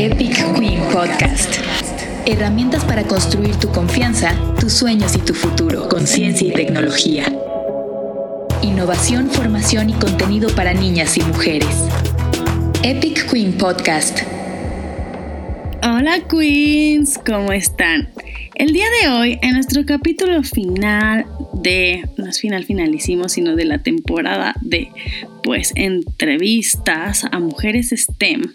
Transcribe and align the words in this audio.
Epic 0.00 0.54
Queen 0.54 0.78
Podcast. 0.92 1.56
Herramientas 2.24 2.84
para 2.84 3.02
construir 3.02 3.56
tu 3.56 3.68
confianza, 3.72 4.32
tus 4.60 4.72
sueños 4.72 5.16
y 5.16 5.18
tu 5.18 5.34
futuro 5.34 5.88
con 5.88 6.06
ciencia 6.06 6.46
y 6.46 6.52
tecnología. 6.52 7.24
Innovación, 8.62 9.28
formación 9.28 9.90
y 9.90 9.94
contenido 9.94 10.50
para 10.54 10.72
niñas 10.72 11.16
y 11.16 11.22
mujeres. 11.22 11.88
Epic 12.84 13.28
Queen 13.28 13.54
Podcast. 13.54 14.20
Hola 15.82 16.20
Queens, 16.30 17.18
¿cómo 17.26 17.50
están? 17.50 18.08
El 18.54 18.72
día 18.72 18.86
de 19.02 19.08
hoy, 19.08 19.38
en 19.42 19.54
nuestro 19.54 19.84
capítulo 19.84 20.44
final 20.44 21.26
de, 21.54 22.08
no 22.16 22.28
es 22.28 22.40
final 22.40 22.64
finalísimo, 22.64 23.28
sino 23.28 23.56
de 23.56 23.64
la 23.64 23.78
temporada 23.78 24.54
de, 24.60 24.90
pues, 25.48 25.72
entrevistas 25.76 27.24
a 27.24 27.38
mujeres 27.38 27.88
STEM, 27.96 28.52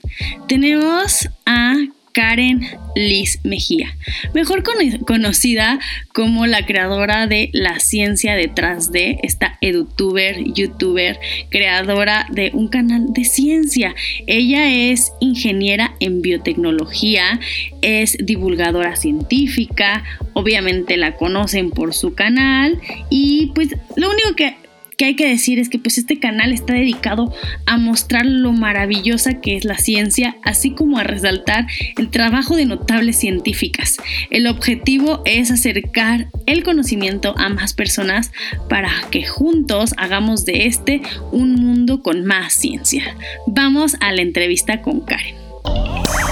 tenemos 0.48 1.28
a 1.44 1.74
Karen 2.12 2.62
Liz 2.96 3.40
Mejía, 3.44 3.98
mejor 4.36 4.62
conocida 5.08 5.80
como 6.14 6.46
la 6.46 6.68
creadora 6.68 7.26
de 7.26 7.50
La 7.52 7.80
Ciencia 7.80 8.36
detrás 8.36 8.92
de 8.92 9.18
esta 9.24 9.58
edutuber, 9.62 10.44
youtuber, 10.54 11.18
creadora 11.50 12.28
de 12.30 12.52
un 12.54 12.68
canal 12.68 13.12
de 13.12 13.26
ciencia. 13.26 13.96
Ella 14.28 14.72
es 14.72 15.14
ingeniera 15.20 15.96
en 16.00 16.22
biotecnología, 16.22 17.40
es 17.82 18.18
divulgadora 18.24 18.98
científica, 18.98 20.04
obviamente 20.34 20.96
la 20.98 21.16
conocen 21.16 21.72
por 21.72 21.96
su 21.96 22.14
canal 22.14 22.80
y 23.10 23.52
pues 23.56 23.70
lo 23.96 24.12
único 24.12 24.36
que 24.36 24.63
que 25.04 25.08
hay 25.08 25.16
que 25.16 25.28
decir 25.28 25.60
es 25.60 25.68
que 25.68 25.80
pues 25.80 25.98
este 25.98 26.18
canal 26.18 26.54
está 26.54 26.72
dedicado 26.72 27.34
a 27.66 27.78
mostrar 27.78 28.26
lo 28.26 28.54
maravillosa 28.54 29.42
que 29.42 29.58
es 29.58 29.66
la 29.66 29.78
ciencia, 29.78 30.38
así 30.44 30.72
como 30.72 30.98
a 30.98 31.04
resaltar 31.04 31.68
el 31.98 32.10
trabajo 32.10 32.56
de 32.56 32.66
notables 32.66 33.20
científicas. 33.20 33.98
El 34.30 34.48
objetivo 34.48 35.22
es 35.26 35.52
acercar 35.52 36.28
el 36.46 36.64
conocimiento 36.64 37.36
a 37.38 37.50
más 37.50 37.74
personas 37.74 38.32
para 38.70 38.92
que 39.12 39.26
juntos 39.26 39.94
hagamos 39.98 40.46
de 40.46 40.68
este 40.68 41.02
un 41.34 41.56
mundo 41.56 42.02
con 42.02 42.24
más 42.24 42.54
ciencia. 42.54 43.18
Vamos 43.46 43.98
a 44.00 44.14
la 44.14 44.22
entrevista 44.22 44.82
con 44.82 45.02
Karen. 45.02 45.36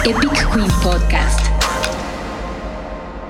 Epic 0.05 0.31
Queen 0.53 0.71
Podcast. 0.81 1.45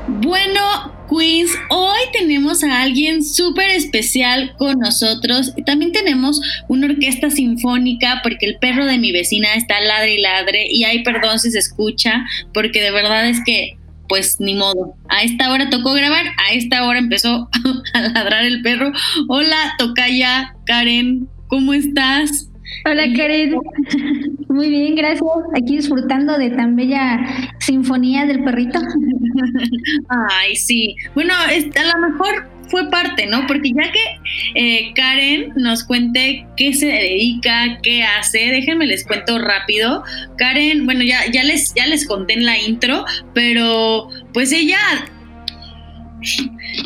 Bueno, 0.08 1.01
Queens, 1.12 1.52
hoy 1.70 2.00
tenemos 2.14 2.64
a 2.64 2.82
alguien 2.82 3.22
súper 3.24 3.70
especial 3.70 4.56
con 4.58 4.80
nosotros. 4.80 5.54
También 5.66 5.92
tenemos 5.92 6.40
una 6.70 6.88
orquesta 6.88 7.30
sinfónica 7.30 8.22
porque 8.24 8.46
el 8.46 8.58
perro 8.60 8.86
de 8.86 8.98
mi 8.98 9.12
vecina 9.12 9.54
está 9.56 9.82
ladre 9.82 10.16
y 10.16 10.22
ladre. 10.22 10.68
Y 10.72 10.86
hay 10.86 11.04
perdón 11.04 11.40
si 11.40 11.52
se 11.52 11.60
escucha, 11.60 12.26
porque 12.54 12.82
de 12.82 12.92
verdad 12.92 13.28
es 13.28 13.40
que, 13.46 13.78
pues 14.08 14.40
ni 14.40 14.56
modo. 14.56 14.96
A 15.10 15.24
esta 15.24 15.52
hora 15.52 15.70
tocó 15.70 15.92
grabar, 15.92 16.28
a 16.48 16.54
esta 16.54 16.86
hora 16.86 17.00
empezó 17.00 17.50
a 17.94 18.02
ladrar 18.02 18.46
el 18.46 18.62
perro. 18.62 18.94
Hola, 19.28 19.74
Tocaya, 19.78 20.56
Karen, 20.66 21.28
¿cómo 21.48 21.74
estás? 21.74 22.51
Hola 22.86 23.04
Karen, 23.16 23.56
muy 24.50 24.70
bien, 24.70 24.96
gracias. 24.96 25.22
Aquí 25.56 25.78
disfrutando 25.78 26.38
de 26.38 26.50
tan 26.52 26.76
bella 26.76 27.20
sinfonía 27.60 28.26
del 28.26 28.44
perrito. 28.44 28.80
Ay, 30.30 30.56
sí. 30.56 30.96
Bueno, 31.14 31.34
a 31.34 31.48
lo 31.52 32.10
mejor 32.10 32.50
fue 32.72 32.90
parte, 32.90 33.28
¿no? 33.28 33.46
Porque 33.48 33.72
ya 33.76 33.92
que 33.92 34.00
eh, 34.56 34.94
Karen 34.96 35.52
nos 35.56 35.84
cuente 35.84 36.48
qué 36.56 36.74
se 36.74 36.88
dedica, 36.88 37.78
qué 37.84 38.04
hace, 38.04 38.40
déjenme 38.40 38.88
les 38.88 39.06
cuento 39.06 39.38
rápido. 39.38 40.04
Karen, 40.38 40.86
bueno, 40.86 41.04
ya, 41.04 41.30
ya, 41.32 41.44
les, 41.44 41.74
ya 41.76 41.86
les 41.86 42.08
conté 42.08 42.34
en 42.34 42.46
la 42.46 42.58
intro, 42.58 43.06
pero 43.34 44.08
pues 44.34 44.54
ella 44.54 44.80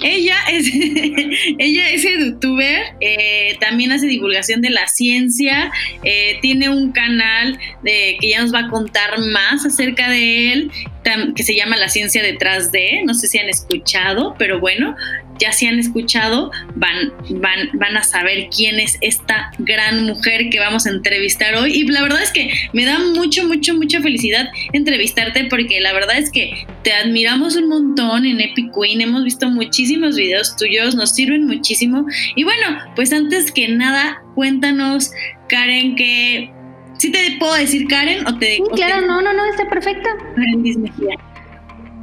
ella 0.03 0.35
es, 0.51 0.71
ella 1.59 1.89
es 1.89 2.03
youtuber, 2.03 2.83
eh, 3.01 3.57
también 3.59 3.91
hace 3.91 4.07
divulgación 4.07 4.61
de 4.61 4.69
la 4.69 4.87
ciencia, 4.87 5.71
eh, 6.03 6.37
tiene 6.41 6.69
un 6.69 6.91
canal 6.91 7.57
de, 7.83 8.17
que 8.19 8.29
ya 8.29 8.41
nos 8.41 8.53
va 8.53 8.59
a 8.59 8.69
contar 8.69 9.19
más 9.19 9.65
acerca 9.65 10.09
de 10.09 10.51
él, 10.51 10.71
que 11.35 11.43
se 11.43 11.55
llama 11.55 11.77
La 11.77 11.87
Ciencia 11.89 12.23
detrás 12.23 12.71
de, 12.71 13.03
no 13.05 13.13
sé 13.13 13.27
si 13.27 13.37
han 13.37 13.47
escuchado, 13.47 14.35
pero 14.39 14.59
bueno, 14.59 14.95
ya 15.39 15.51
si 15.51 15.67
han 15.67 15.79
escuchado, 15.79 16.51
van, 16.75 17.13
van, 17.41 17.69
van 17.73 17.97
a 17.97 18.03
saber 18.03 18.49
quién 18.55 18.79
es 18.79 18.97
esta 19.01 19.51
gran 19.59 20.05
mujer 20.05 20.49
que 20.49 20.59
vamos 20.59 20.85
a 20.85 20.89
entrevistar 20.89 21.55
hoy. 21.55 21.73
Y 21.73 21.87
la 21.87 22.01
verdad 22.01 22.21
es 22.21 22.31
que 22.31 22.51
me 22.73 22.85
da 22.85 22.99
mucho, 22.99 23.45
mucho, 23.47 23.73
mucha 23.75 24.01
felicidad 24.01 24.47
entrevistarte 24.73 25.45
porque 25.45 25.79
la 25.79 25.93
verdad 25.93 26.17
es 26.17 26.31
que 26.31 26.65
te 26.83 26.93
admiramos 26.93 27.55
un 27.55 27.69
montón 27.69 28.25
en 28.25 28.41
Epic 28.41 28.71
Queen, 28.73 29.01
hemos 29.01 29.23
visto 29.23 29.49
muchísimos 29.49 30.15
videos 30.15 30.55
tuyos, 30.55 30.95
nos 30.95 31.13
sirven 31.13 31.45
muchísimo. 31.45 32.05
Y 32.35 32.43
bueno, 32.43 32.79
pues 32.95 33.11
antes 33.11 33.51
que 33.51 33.67
nada, 33.67 34.21
cuéntanos, 34.35 35.11
Karen, 35.49 35.95
que... 35.95 36.51
¿Sí 36.97 37.11
te 37.11 37.35
puedo 37.39 37.53
decir 37.55 37.87
Karen 37.87 38.25
o 38.25 38.37
te 38.37 38.55
Sí, 38.55 38.63
claro, 38.73 39.05
no, 39.05 39.21
no, 39.21 39.33
no, 39.33 39.45
está 39.47 39.69
perfecto. 39.69 40.09
Karen 40.35 40.63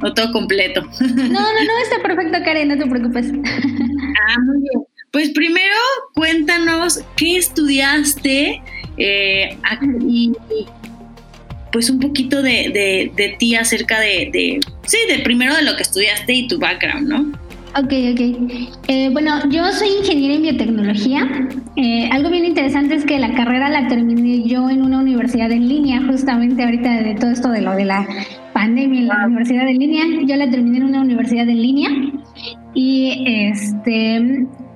o 0.03 0.13
todo 0.13 0.31
completo. 0.31 0.81
No, 0.99 1.17
no, 1.27 1.63
no, 1.65 1.77
está 1.83 2.01
perfecto, 2.01 2.37
Karen, 2.43 2.67
no 2.67 2.77
te 2.77 2.85
preocupes. 2.85 3.27
Ah, 3.27 4.39
muy 4.45 4.61
bien. 4.61 4.83
Pues 5.11 5.29
primero 5.29 5.75
cuéntanos 6.15 7.01
qué 7.15 7.37
estudiaste 7.37 8.61
eh, 8.97 9.57
y 10.07 10.33
pues 11.71 11.89
un 11.89 11.99
poquito 11.99 12.41
de, 12.41 13.11
de, 13.15 13.35
ti 13.39 13.55
acerca 13.55 13.99
de, 13.99 14.29
de, 14.31 14.59
sí, 14.85 14.97
de 15.07 15.19
primero 15.19 15.55
de 15.55 15.63
lo 15.63 15.75
que 15.75 15.81
estudiaste 15.81 16.33
y 16.33 16.47
tu 16.47 16.59
background, 16.59 17.09
¿no? 17.09 17.42
Ok, 17.75 17.91
ok. 18.11 18.21
Eh, 18.87 19.09
bueno, 19.11 19.49
yo 19.49 19.63
soy 19.71 19.87
ingeniera 19.99 20.35
en 20.35 20.43
biotecnología. 20.43 21.49
Eh, 21.75 22.07
algo 22.11 22.29
bien 22.29 22.45
interesante 22.45 22.93
es 22.93 23.03
que 23.03 23.17
la 23.17 23.33
carrera 23.33 23.67
la 23.67 23.87
terminé 23.87 24.47
yo 24.47 24.69
en 24.69 24.83
una 24.83 24.99
universidad 24.99 25.51
en 25.51 25.67
línea, 25.67 25.99
justamente 26.05 26.63
ahorita 26.63 27.01
de 27.01 27.15
todo 27.15 27.31
esto 27.31 27.49
de 27.49 27.61
lo 27.61 27.71
de 27.71 27.85
la 27.85 28.05
pandemia 28.53 28.99
en 28.99 29.07
la 29.07 29.25
universidad 29.25 29.67
en 29.67 29.79
línea. 29.79 30.03
Yo 30.23 30.35
la 30.35 30.51
terminé 30.51 30.77
en 30.77 30.83
una 30.83 31.01
universidad 31.01 31.49
en 31.49 31.61
línea. 31.63 31.89
Y 32.75 33.23
este, 33.25 34.17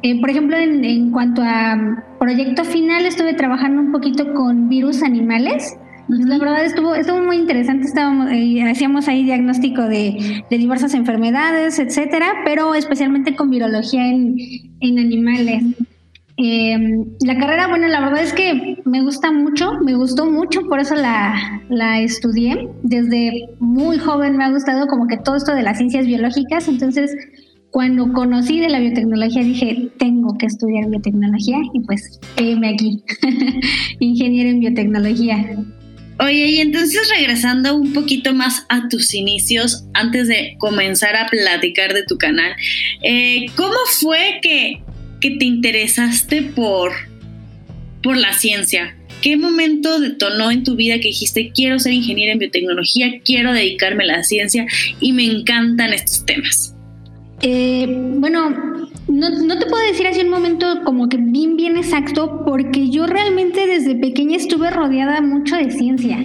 eh, 0.01 0.19
por 0.19 0.31
ejemplo, 0.31 0.57
en, 0.57 0.83
en, 0.83 1.11
cuanto 1.11 1.43
a 1.43 1.77
proyecto 2.19 2.63
final, 2.63 3.05
estuve 3.05 3.35
trabajando 3.35 3.79
un 3.79 3.91
poquito 3.91 4.33
con 4.33 4.69
virus 4.69 5.03
animales. 5.03 5.77
La 6.09 6.37
verdad 6.37 6.63
estuvo, 6.63 6.95
estuvo 6.95 7.21
muy 7.21 7.37
interesante, 7.37 7.85
estábamos, 7.85 8.31
eh, 8.31 8.63
hacíamos 8.63 9.07
ahí 9.07 9.23
diagnóstico 9.23 9.83
de, 9.83 10.43
de, 10.49 10.57
diversas 10.57 10.93
enfermedades, 10.93 11.79
etcétera, 11.79 12.33
pero 12.45 12.75
especialmente 12.75 13.35
con 13.35 13.49
virología 13.49 14.07
en, 14.07 14.37
en 14.79 14.99
animales. 14.99 15.63
Eh, 16.37 16.77
la 17.25 17.37
carrera, 17.37 17.67
bueno, 17.67 17.87
la 17.87 17.99
verdad 17.99 18.21
es 18.21 18.31
que 18.31 18.77
me 18.85 19.01
gusta 19.01 19.31
mucho, 19.31 19.71
me 19.83 19.95
gustó 19.95 20.29
mucho, 20.29 20.61
por 20.69 20.79
eso 20.79 20.95
la, 20.95 21.61
la, 21.67 21.99
estudié. 21.99 22.69
Desde 22.83 23.49
muy 23.59 23.97
joven 23.97 24.37
me 24.37 24.45
ha 24.45 24.51
gustado 24.51 24.87
como 24.87 25.07
que 25.07 25.17
todo 25.17 25.35
esto 25.35 25.55
de 25.55 25.63
las 25.63 25.77
ciencias 25.77 26.05
biológicas, 26.05 26.67
entonces 26.67 27.15
cuando 27.71 28.13
conocí 28.13 28.59
de 28.59 28.69
la 28.69 28.79
biotecnología 28.79 29.43
dije, 29.43 29.89
tengo 29.97 30.37
que 30.37 30.45
estudiar 30.45 30.89
biotecnología 30.89 31.57
y 31.73 31.79
pues 31.81 32.19
me 32.59 32.69
aquí, 32.69 33.03
ingeniero 33.99 34.49
en 34.49 34.59
biotecnología. 34.59 35.57
Oye, 36.19 36.47
y 36.47 36.59
entonces 36.59 37.09
regresando 37.15 37.75
un 37.75 37.93
poquito 37.93 38.33
más 38.33 38.65
a 38.69 38.87
tus 38.89 39.13
inicios, 39.13 39.85
antes 39.93 40.27
de 40.27 40.55
comenzar 40.57 41.15
a 41.15 41.27
platicar 41.27 41.93
de 41.93 42.03
tu 42.03 42.17
canal, 42.17 42.55
eh, 43.03 43.45
¿cómo 43.55 43.75
fue 43.99 44.39
que 44.41 44.81
que 45.19 45.31
te 45.31 45.45
interesaste 45.45 46.41
por, 46.43 46.91
por 48.03 48.17
la 48.17 48.33
ciencia? 48.33 48.95
¿Qué 49.21 49.35
momento 49.35 49.99
detonó 49.99 50.51
en 50.51 50.63
tu 50.63 50.75
vida 50.75 50.95
que 50.95 51.09
dijiste, 51.09 51.51
quiero 51.53 51.79
ser 51.79 51.93
ingeniera 51.93 52.33
en 52.33 52.39
biotecnología, 52.39 53.19
quiero 53.23 53.51
dedicarme 53.51 54.03
a 54.03 54.07
la 54.07 54.23
ciencia 54.23 54.67
y 54.99 55.13
me 55.13 55.25
encantan 55.25 55.93
estos 55.93 56.25
temas? 56.25 56.75
Eh, 57.41 57.85
bueno, 57.87 58.89
no, 59.07 59.29
no, 59.29 59.57
te 59.57 59.65
puedo 59.65 59.85
decir 59.87 60.07
así 60.07 60.21
un 60.21 60.29
momento 60.29 60.83
como 60.83 61.07
que 61.07 61.17
bien, 61.17 61.55
bien 61.55 61.77
exacto, 61.77 62.43
porque 62.45 62.89
yo 62.89 63.07
realmente 63.07 63.65
desde 63.65 63.95
pequeña 63.95 64.37
estuve 64.37 64.69
rodeada 64.69 65.21
mucho 65.21 65.55
de 65.55 65.71
ciencia. 65.71 66.17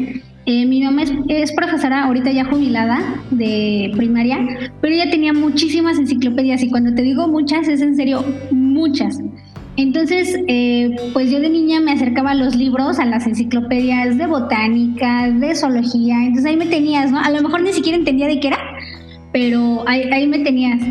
Eh, 0.44 0.66
mi 0.66 0.82
mamá 0.82 1.04
es, 1.28 1.52
profesora 1.52 2.04
ahorita 2.04 2.32
ya 2.32 2.44
jubilada 2.44 2.98
de 3.30 3.92
primaria, 3.96 4.38
pero 4.80 4.94
ella 4.94 5.08
tenía 5.08 5.32
muchísimas 5.32 5.98
enciclopedias 5.98 6.64
y 6.64 6.68
cuando 6.70 6.92
te 6.94 7.02
digo 7.02 7.28
muchas 7.28 7.68
es 7.68 7.80
en 7.80 7.94
serio 7.94 8.24
muchas. 8.50 9.20
Entonces, 9.76 10.36
eh, 10.48 10.96
pues 11.12 11.30
yo 11.30 11.40
de 11.40 11.48
niña 11.48 11.80
me 11.80 11.92
acercaba 11.92 12.32
a 12.32 12.34
los 12.34 12.56
libros, 12.56 12.98
a 12.98 13.06
las 13.06 13.26
enciclopedias 13.26 14.18
de 14.18 14.26
botánica, 14.26 15.30
de 15.30 15.54
zoología, 15.54 16.16
entonces 16.18 16.46
ahí 16.46 16.56
me 16.56 16.66
tenías, 16.66 17.12
¿no? 17.12 17.20
A 17.20 17.30
lo 17.30 17.40
mejor 17.40 17.62
ni 17.62 17.72
siquiera 17.72 17.96
entendía 17.96 18.26
de 18.26 18.40
qué 18.40 18.48
era, 18.48 18.58
pero 19.32 19.84
ahí, 19.86 20.02
ahí 20.10 20.26
me 20.26 20.40
tenías. 20.40 20.82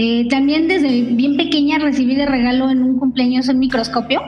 Eh, 0.00 0.28
también 0.28 0.68
desde 0.68 1.02
bien 1.02 1.36
pequeña 1.36 1.78
recibí 1.78 2.14
de 2.14 2.24
regalo 2.24 2.70
en 2.70 2.84
un 2.84 2.98
cumpleaños 2.98 3.48
un 3.48 3.58
microscopio 3.58 4.22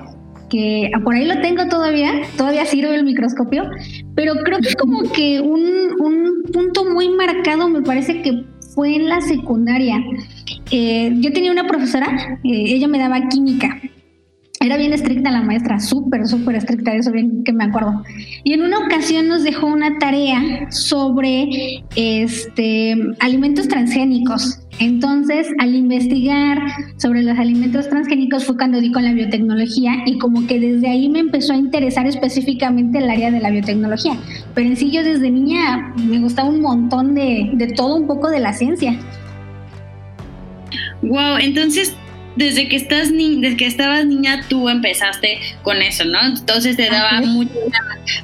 que 0.48 0.90
por 1.04 1.14
ahí 1.14 1.24
lo 1.26 1.40
tengo 1.40 1.68
todavía, 1.68 2.10
todavía 2.36 2.66
sirve 2.66 2.96
el 2.96 3.04
microscopio, 3.04 3.70
pero 4.16 4.34
creo 4.42 4.58
que 4.58 4.74
como 4.74 5.02
que 5.12 5.40
un, 5.40 5.62
un 6.00 6.42
punto 6.52 6.84
muy 6.84 7.08
marcado 7.08 7.68
me 7.68 7.82
parece 7.82 8.20
que 8.20 8.44
fue 8.74 8.96
en 8.96 9.08
la 9.08 9.20
secundaria. 9.20 10.02
Eh, 10.72 11.14
yo 11.20 11.32
tenía 11.32 11.52
una 11.52 11.68
profesora, 11.68 12.40
eh, 12.42 12.64
ella 12.66 12.88
me 12.88 12.98
daba 12.98 13.28
química 13.28 13.80
era 14.62 14.76
bien 14.76 14.92
estricta 14.92 15.30
la 15.30 15.40
maestra, 15.40 15.80
súper, 15.80 16.26
súper 16.26 16.56
estricta, 16.56 16.94
eso 16.94 17.10
bien 17.10 17.42
que 17.44 17.52
me 17.52 17.64
acuerdo. 17.64 18.02
Y 18.44 18.52
en 18.52 18.62
una 18.62 18.78
ocasión 18.80 19.26
nos 19.26 19.42
dejó 19.42 19.66
una 19.66 19.98
tarea 19.98 20.70
sobre 20.70 21.48
este, 21.96 22.94
alimentos 23.20 23.68
transgénicos. 23.68 24.60
Entonces, 24.80 25.46
al 25.58 25.74
investigar 25.74 26.58
sobre 26.96 27.22
los 27.22 27.38
alimentos 27.38 27.88
transgénicos 27.90 28.46
fue 28.46 28.56
cuando 28.56 28.80
di 28.80 28.90
con 28.90 29.04
la 29.04 29.12
biotecnología 29.12 29.92
y 30.06 30.18
como 30.18 30.46
que 30.46 30.58
desde 30.58 30.88
ahí 30.88 31.10
me 31.10 31.18
empezó 31.18 31.52
a 31.52 31.56
interesar 31.56 32.06
específicamente 32.06 32.98
el 32.98 33.10
área 33.10 33.30
de 33.30 33.40
la 33.40 33.50
biotecnología. 33.50 34.16
Pero 34.54 34.68
en 34.68 34.76
sí 34.76 34.90
yo 34.90 35.04
desde 35.04 35.30
niña 35.30 35.92
me 35.96 36.18
gustaba 36.18 36.48
un 36.48 36.62
montón 36.62 37.14
de, 37.14 37.50
de 37.52 37.66
todo 37.68 37.96
un 37.96 38.06
poco 38.06 38.30
de 38.30 38.40
la 38.40 38.54
ciencia. 38.54 38.98
Wow, 41.02 41.36
entonces 41.40 41.94
desde 42.36 42.68
que 42.68 42.76
estás 42.76 43.10
ni 43.10 43.40
desde 43.40 43.56
que 43.56 43.66
estabas 43.66 44.06
niña 44.06 44.46
tú 44.48 44.70
empezaste 44.70 45.40
con 45.62 45.82
eso, 45.82 46.04
¿no? 46.06 46.24
Entonces 46.24 46.76
te 46.76 46.88
daba 46.88 47.20
mucho 47.20 47.52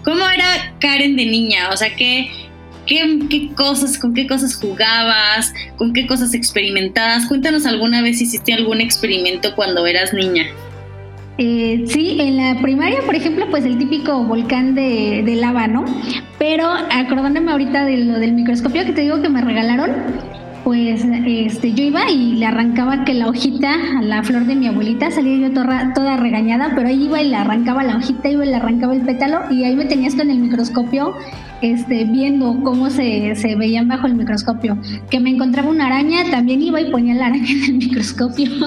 ¿Cómo 0.05 0.27
era 0.29 0.75
Karen 0.81 1.17
de 1.17 1.27
niña? 1.27 1.69
O 1.71 1.77
sea, 1.77 1.95
¿qué, 1.95 2.31
qué, 2.87 3.51
cosas, 3.55 3.99
con 3.99 4.15
qué 4.15 4.27
cosas 4.27 4.55
jugabas, 4.57 5.53
con 5.77 5.93
qué 5.93 6.07
cosas 6.07 6.35
experimentabas? 6.35 7.27
Cuéntanos 7.27 7.67
alguna 7.67 8.03
vez 8.03 8.19
si 8.19 8.25
hiciste 8.25 8.53
algún 8.53 8.81
experimento 8.81 9.55
cuando 9.55 9.87
eras 9.87 10.13
niña. 10.13 10.47
Eh, 11.39 11.85
sí, 11.89 12.17
en 12.19 12.39
la 12.39 12.61
primaria, 12.63 13.03
por 13.03 13.15
ejemplo, 13.15 13.47
pues 13.51 13.65
el 13.67 13.77
típico 13.77 14.25
volcán 14.25 14.75
de, 14.75 15.23
lava, 15.39 15.67
¿no? 15.67 15.85
Pero 16.39 16.67
acordándome 16.91 17.53
ahorita 17.53 17.85
del 17.85 18.33
microscopio 18.33 18.85
que 18.87 18.93
te 18.93 19.03
digo 19.03 19.21
que 19.21 19.29
me 19.29 19.43
regalaron, 19.43 19.93
pues 20.67 21.07
este, 21.27 21.75
yo 21.75 21.85
iba 21.85 22.11
y 22.11 22.33
le 22.33 22.45
arrancaba 22.45 23.05
que 23.05 23.15
la 23.15 23.29
hojita 23.29 23.73
a 24.01 24.03
la 24.03 24.25
flor 24.25 24.47
de 24.47 24.57
mi 24.57 24.67
abuelita, 24.67 25.13
salía 25.13 25.47
yo 25.47 25.55
toda, 25.55 25.93
toda 25.95 26.17
regañada, 26.17 26.73
pero 26.75 26.89
ahí 26.89 27.05
iba 27.05 27.23
y 27.23 27.29
le 27.29 27.37
arrancaba 27.37 27.85
la 27.85 27.97
hojita, 27.97 28.29
iba 28.29 28.45
y 28.45 28.49
le 28.49 28.57
arrancaba 28.57 28.93
el 28.93 29.03
pétalo 29.03 29.43
y 29.49 29.63
ahí 29.63 29.77
me 29.77 29.85
tenías 29.85 30.17
con 30.17 30.29
el 30.29 30.41
microscopio 30.41 31.15
este, 31.63 32.05
viendo 32.07 32.65
cómo 32.65 32.91
se, 32.91 33.37
se 33.37 33.55
veían 33.55 33.87
bajo 33.87 34.09
el 34.09 34.17
microscopio. 34.17 34.77
Que 35.09 35.21
me 35.21 35.31
encontraba 35.31 35.71
una 35.71 35.87
araña, 35.87 36.29
también 36.33 36.61
iba 36.61 36.81
y 36.81 36.91
ponía 36.91 37.15
la 37.15 37.27
araña 37.27 37.49
en 37.49 37.63
el 37.63 37.75
microscopio. 37.75 38.51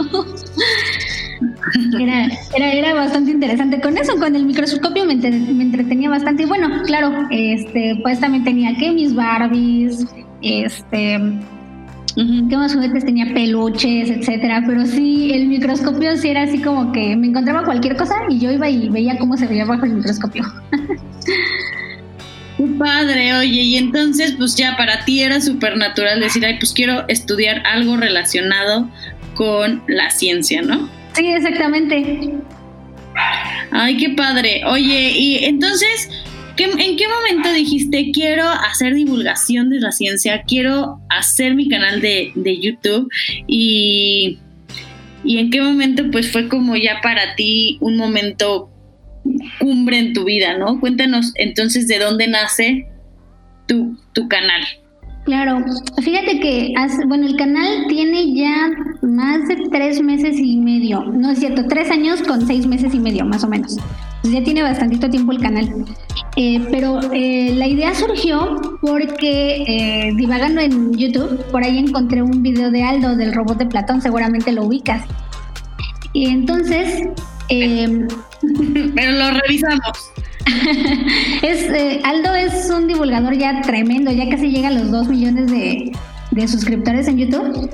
Era, 1.97 2.27
era, 2.53 2.73
era, 2.73 2.93
bastante 2.93 3.31
interesante 3.31 3.79
con 3.79 3.97
eso, 3.97 4.17
con 4.17 4.35
el 4.35 4.45
microscopio 4.45 5.05
me, 5.05 5.15
me, 5.15 5.63
entretenía 5.63 6.09
bastante 6.09 6.43
y 6.43 6.45
bueno, 6.45 6.67
claro, 6.83 7.13
este, 7.29 7.97
pues 8.03 8.19
también 8.19 8.43
tenía 8.43 8.75
que 8.75 8.91
mis 8.91 9.15
Barbies, 9.15 10.05
este, 10.41 11.39
¿Qué 12.49 12.57
más 12.57 12.73
juguetes 12.73 13.05
tenía? 13.05 13.33
Peluches, 13.33 14.09
etcétera. 14.09 14.63
Pero 14.67 14.85
sí, 14.85 15.31
el 15.33 15.47
microscopio 15.47 16.17
sí 16.17 16.29
era 16.29 16.43
así 16.43 16.61
como 16.61 16.91
que 16.91 17.15
me 17.15 17.27
encontraba 17.27 17.63
cualquier 17.63 17.95
cosa 17.95 18.15
y 18.29 18.39
yo 18.39 18.51
iba 18.51 18.69
y 18.69 18.89
veía 18.89 19.17
cómo 19.17 19.37
se 19.37 19.47
veía 19.47 19.65
bajo 19.65 19.85
el 19.85 19.93
microscopio. 19.93 20.43
Qué 22.57 22.65
padre, 22.77 23.37
oye, 23.37 23.61
y 23.61 23.77
entonces 23.77 24.35
pues 24.37 24.53
ya 24.55 24.75
para 24.75 25.05
ti 25.05 25.21
era 25.21 25.39
súper 25.39 25.77
natural 25.77 26.19
decir, 26.19 26.45
ay, 26.45 26.57
pues 26.59 26.73
quiero 26.73 27.07
estudiar 27.07 27.65
algo 27.65 27.95
relacionado 27.95 28.89
con 29.33 29.81
la 29.87 30.09
ciencia, 30.09 30.61
¿no? 30.61 30.89
Sí, 31.13 31.25
exactamente. 31.25 32.33
Ay, 33.71 33.95
qué 33.95 34.09
padre. 34.09 34.61
Oye, 34.65 35.11
y 35.11 35.45
entonces, 35.45 36.09
¿En 36.65 36.97
qué 36.97 37.05
momento 37.07 37.53
dijiste 37.53 38.11
quiero 38.11 38.43
hacer 38.47 38.93
divulgación 38.93 39.69
de 39.69 39.79
la 39.79 39.91
ciencia, 39.91 40.43
quiero 40.43 40.99
hacer 41.09 41.55
mi 41.55 41.69
canal 41.69 42.01
de, 42.01 42.59
YouTube 42.61 43.09
y, 43.47 44.39
y 45.23 45.37
en 45.37 45.51
qué 45.51 45.61
momento 45.61 46.03
pues 46.11 46.31
fue 46.31 46.49
como 46.49 46.75
ya 46.75 46.99
para 47.01 47.35
ti 47.35 47.77
un 47.79 47.95
momento 47.95 48.69
cumbre 49.59 49.99
en 49.99 50.13
tu 50.13 50.25
vida, 50.25 50.57
¿no? 50.57 50.79
Cuéntanos 50.79 51.31
entonces 51.35 51.87
de 51.87 51.99
dónde 51.99 52.27
nace 52.27 52.87
tu, 53.67 53.97
tu 54.13 54.27
canal. 54.27 54.61
Claro, 55.25 55.63
fíjate 56.01 56.39
que, 56.39 56.73
bueno, 57.07 57.27
el 57.27 57.35
canal 57.35 57.85
tiene 57.87 58.33
ya 58.33 58.71
más 59.03 59.47
de 59.47 59.57
tres 59.71 60.01
meses 60.01 60.37
y 60.39 60.57
medio, 60.57 61.03
no 61.03 61.31
es 61.31 61.39
cierto, 61.39 61.67
tres 61.67 61.91
años 61.91 62.21
con 62.23 62.47
seis 62.47 62.65
meses 62.65 62.93
y 62.95 62.99
medio, 62.99 63.25
más 63.25 63.43
o 63.43 63.47
menos. 63.47 63.77
Pues 64.21 64.33
ya 64.33 64.43
tiene 64.43 64.63
bastantito 64.63 65.09
tiempo 65.09 65.31
el 65.31 65.39
canal. 65.39 65.85
Eh, 66.35 66.65
pero 66.71 66.99
eh, 67.13 67.53
la 67.55 67.67
idea 67.67 67.93
surgió 67.95 68.77
porque 68.81 69.63
eh, 69.67 70.13
divagando 70.15 70.61
en 70.61 70.93
YouTube, 70.97 71.43
por 71.51 71.63
ahí 71.63 71.77
encontré 71.77 72.21
un 72.21 72.43
video 72.43 72.71
de 72.71 72.83
Aldo 72.83 73.15
del 73.15 73.33
robot 73.33 73.57
de 73.57 73.65
Platón, 73.65 74.01
seguramente 74.01 74.51
lo 74.51 74.63
ubicas. 74.63 75.03
Y 76.13 76.27
entonces... 76.27 77.07
Em, 77.49 78.07
pero 78.95 79.11
lo 79.13 79.31
revisamos. 79.41 80.11
es, 81.41 81.67
Aldo 82.03 82.35
es 82.35 82.69
un 82.69 82.87
divulgador 82.87 83.37
ya 83.37 83.61
tremendo, 83.61 84.11
ya 84.11 84.29
casi 84.29 84.49
llega 84.49 84.67
a 84.67 84.71
los 84.71 84.91
2 84.91 85.07
millones 85.07 85.51
de, 85.51 85.91
de 86.31 86.47
suscriptores 86.47 87.07
en 87.07 87.17
YouTube. 87.17 87.69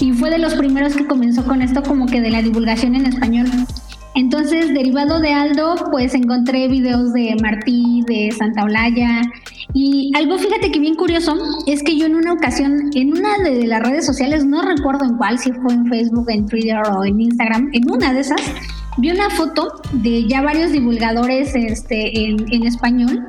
Y 0.00 0.12
fue 0.12 0.30
de 0.30 0.38
los 0.38 0.54
primeros 0.54 0.94
que 0.94 1.06
comenzó 1.06 1.44
con 1.44 1.62
esto 1.62 1.82
como 1.82 2.06
que 2.06 2.20
de 2.20 2.30
la 2.30 2.42
divulgación 2.42 2.94
en 2.96 3.06
español. 3.06 3.46
Entonces, 4.14 4.72
derivado 4.72 5.20
de 5.20 5.32
Aldo, 5.32 5.74
pues 5.90 6.14
encontré 6.14 6.68
videos 6.68 7.12
de 7.12 7.34
Martí, 7.42 8.02
de 8.06 8.30
Santa 8.30 8.62
Olaya. 8.62 9.22
Y 9.72 10.12
algo, 10.14 10.38
fíjate 10.38 10.70
que 10.70 10.78
bien 10.78 10.94
curioso, 10.94 11.36
es 11.66 11.82
que 11.82 11.96
yo 11.98 12.06
en 12.06 12.14
una 12.14 12.32
ocasión, 12.32 12.90
en 12.94 13.12
una 13.12 13.38
de 13.38 13.66
las 13.66 13.82
redes 13.82 14.06
sociales, 14.06 14.44
no 14.44 14.62
recuerdo 14.62 15.04
en 15.04 15.16
cuál, 15.16 15.38
si 15.38 15.50
fue 15.52 15.74
en 15.74 15.86
Facebook, 15.86 16.26
en 16.28 16.46
Twitter 16.46 16.80
o 16.92 17.04
en 17.04 17.20
Instagram, 17.20 17.70
en 17.72 17.90
una 17.90 18.12
de 18.12 18.20
esas, 18.20 18.40
vi 18.98 19.10
una 19.10 19.30
foto 19.30 19.72
de 19.92 20.28
ya 20.28 20.42
varios 20.42 20.70
divulgadores 20.70 21.52
este, 21.56 22.26
en, 22.26 22.36
en 22.52 22.66
español. 22.66 23.26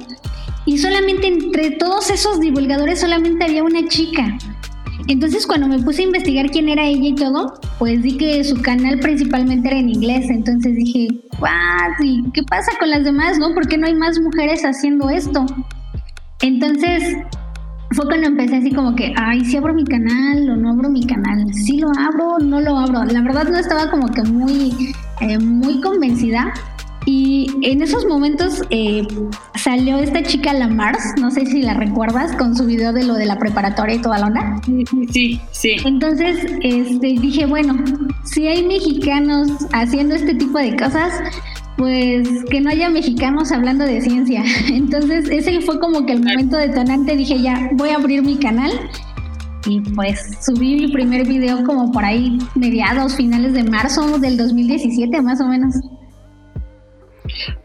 Y 0.68 0.78
solamente 0.78 1.28
entre 1.28 1.72
todos 1.72 2.10
esos 2.12 2.40
divulgadores 2.40 3.00
solamente 3.00 3.46
había 3.46 3.64
una 3.64 3.88
chica. 3.88 4.38
Entonces 5.07 5.46
cuando 5.46 5.68
me 5.68 5.80
puse 5.80 6.02
a 6.02 6.06
investigar 6.06 6.50
quién 6.50 6.68
era 6.68 6.86
ella 6.86 7.10
y 7.10 7.16
todo, 7.16 7.54
pues 7.78 8.02
vi 8.02 8.18
que 8.18 8.44
su 8.44 8.60
canal 8.62 9.00
principalmente 9.00 9.68
era 9.68 9.78
en 9.78 9.90
inglés. 9.90 10.30
Entonces 10.30 10.75
dije, 10.75 11.07
¿y 12.02 12.31
qué 12.31 12.44
pasa 12.44 12.72
con 12.80 12.90
las 12.90 13.04
demás? 13.04 13.38
¿No? 13.38 13.54
¿Por 13.54 13.68
qué 13.68 13.78
no 13.78 13.86
hay 13.88 13.96
más 13.96 14.19
mujeres 14.19 14.63
haciendo 14.63 15.10
esto? 15.10 15.46
Entonces 16.42 17.18
fue 17.92 18.06
cuando 18.06 18.28
empecé 18.28 18.57
así 18.57 18.72
como 18.72 18.96
que, 18.96 19.13
ay, 19.15 19.46
si 19.46 19.58
abro 19.58 19.74
mi 19.74 19.84
canal 19.84 20.50
o 20.50 20.56
no 20.56 20.72
abro 20.72 20.89
mi 20.89 21.06
canal, 21.06 21.53
si 21.53 21.77
lo 21.77 21.89
abro 21.98 22.39
no 22.39 22.60
lo 22.60 22.77
abro. 22.77 23.03
La 23.06 23.22
verdad 23.22 23.48
no 23.50 23.58
estaba 23.58 23.89
como 23.91 24.08
que 24.08 24.24
muy, 24.24 24.94
eh, 25.22 25.38
muy 25.39 25.82
convencida, 25.82 26.51
y 27.05 27.47
en 27.62 27.83
esos 27.83 28.05
momentos 28.05 28.63
eh, 28.71 29.05
salió 29.55 30.00
esta 30.00 30.24
chica 30.24 30.53
La 30.53 30.67
Mars, 30.67 31.13
no 31.19 31.29
sé 31.29 31.45
si 31.45 31.62
la 31.62 31.75
recuerdas, 31.75 32.35
con 32.35 32.55
su 32.55 32.65
video 32.65 32.93
de 32.93 33.03
lo 33.03 33.13
de 33.13 33.25
la 33.25 33.38
preparatoria 33.38 33.95
y 33.95 34.01
toda 34.01 34.17
la 34.17 34.27
onda. 34.27 34.62
Sí, 35.12 35.39
sí. 35.51 35.75
Entonces 35.85 36.45
este, 36.62 37.07
dije, 37.07 37.45
bueno, 37.45 37.75
si 38.24 38.47
hay 38.47 38.65
mexicanos 38.65 39.50
haciendo 39.71 40.15
este 40.15 40.33
tipo 40.33 40.57
de 40.57 40.75
cosas, 40.75 41.13
pues 41.77 42.27
que 42.50 42.59
no 42.59 42.71
haya 42.71 42.89
mexicanos 42.89 43.51
hablando 43.51 43.85
de 43.85 44.01
ciencia. 44.01 44.43
Entonces 44.69 45.29
ese 45.29 45.62
fue 45.62 45.79
como 45.79 46.07
que 46.07 46.13
el 46.13 46.24
momento 46.24 46.57
detonante, 46.57 47.15
dije, 47.15 47.39
ya, 47.39 47.69
voy 47.74 47.89
a 47.89 47.97
abrir 47.97 48.24
mi 48.24 48.38
canal. 48.38 48.71
Y 49.67 49.81
pues 49.81 50.19
subí 50.45 50.75
mi 50.75 50.91
primer 50.91 51.27
video 51.27 51.63
como 51.63 51.91
por 51.91 52.05
ahí 52.05 52.38
mediados, 52.53 53.15
finales 53.15 53.53
de 53.53 53.63
marzo 53.63 54.19
del 54.19 54.38
2017 54.38 55.21
más 55.21 55.41
o 55.41 55.47
menos. 55.47 55.74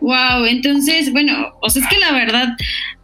Wow, 0.00 0.44
entonces, 0.46 1.12
bueno, 1.12 1.54
o 1.60 1.70
sea, 1.70 1.82
es 1.82 1.88
que 1.88 1.98
la 1.98 2.12
verdad, 2.12 2.48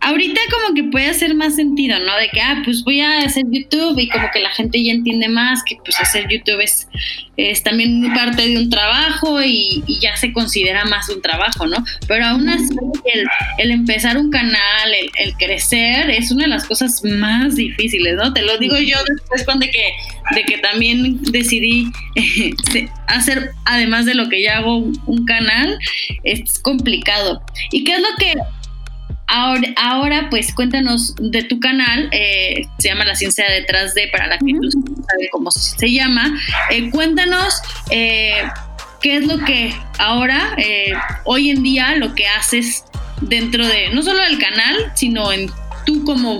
ahorita 0.06 0.40
como 0.50 0.74
que 0.74 0.84
puede 0.84 1.08
hacer 1.08 1.34
más 1.34 1.56
sentido, 1.56 1.98
¿no? 1.98 2.16
De 2.16 2.28
que, 2.28 2.40
ah, 2.40 2.62
pues 2.64 2.84
voy 2.84 3.00
a 3.00 3.18
hacer 3.18 3.44
YouTube 3.50 3.98
y 3.98 4.08
como 4.08 4.28
que 4.32 4.38
la 4.38 4.50
gente 4.50 4.82
ya 4.82 4.92
entiende 4.92 5.28
más 5.28 5.64
que 5.64 5.76
pues 5.84 6.00
hacer 6.00 6.28
YouTube 6.30 6.60
es, 6.60 6.86
es 7.36 7.64
también 7.64 8.14
parte 8.14 8.46
de 8.46 8.56
un 8.56 8.70
trabajo 8.70 9.42
y, 9.42 9.82
ya 10.00 10.16
se 10.16 10.32
considera 10.32 10.84
más 10.84 11.08
un 11.08 11.20
trabajo, 11.22 11.66
¿no? 11.66 11.84
Pero 12.06 12.24
aún 12.24 12.48
así, 12.48 12.68
el, 13.58 13.70
empezar 13.70 14.16
un 14.16 14.30
canal, 14.30 14.92
el, 15.18 15.34
crecer, 15.34 16.08
es 16.10 16.30
una 16.30 16.44
de 16.44 16.50
las 16.50 16.66
cosas 16.66 17.02
más 17.02 17.56
difíciles, 17.56 18.14
¿no? 18.14 18.32
Te 18.32 18.42
lo 18.42 18.58
digo 18.58 18.76
yo 18.78 18.98
después 19.08 19.44
cuando 19.44 19.66
de 19.66 19.72
que, 19.72 19.92
de 20.36 20.44
que 20.44 20.58
también 20.58 21.20
decidí 21.32 21.90
hacer, 23.08 23.50
además 23.64 24.06
de 24.06 24.14
lo 24.14 24.28
que 24.28 24.42
ya 24.42 24.58
hago, 24.58 24.78
un 24.78 25.24
canal, 25.24 25.78
es 26.22 26.60
complicado. 26.60 27.42
¿Y 27.72 27.82
qué 27.82 27.94
es 27.94 28.00
lo 28.00 28.16
que 28.18 28.34
Ahora, 29.28 29.68
ahora, 29.76 30.28
pues 30.30 30.54
cuéntanos 30.54 31.14
de 31.18 31.42
tu 31.42 31.58
canal, 31.58 32.08
eh, 32.12 32.66
se 32.78 32.88
llama 32.88 33.04
La 33.04 33.16
Ciencia 33.16 33.44
Detrás 33.50 33.92
de, 33.94 34.08
para 34.08 34.28
la 34.28 34.38
que 34.38 34.52
tú 34.52 34.70
sabes 34.70 35.28
cómo 35.32 35.50
se 35.50 35.90
llama. 35.90 36.38
Eh, 36.70 36.90
cuéntanos, 36.90 37.60
eh, 37.90 38.42
¿qué 39.02 39.16
es 39.16 39.26
lo 39.26 39.38
que 39.44 39.74
ahora, 39.98 40.54
eh, 40.58 40.92
hoy 41.24 41.50
en 41.50 41.64
día, 41.64 41.96
lo 41.96 42.14
que 42.14 42.26
haces 42.28 42.84
dentro 43.20 43.66
de, 43.66 43.90
no 43.92 44.02
solo 44.02 44.22
del 44.22 44.38
canal, 44.38 44.92
sino 44.94 45.32
en 45.32 45.50
tú 45.84 46.04
como, 46.04 46.38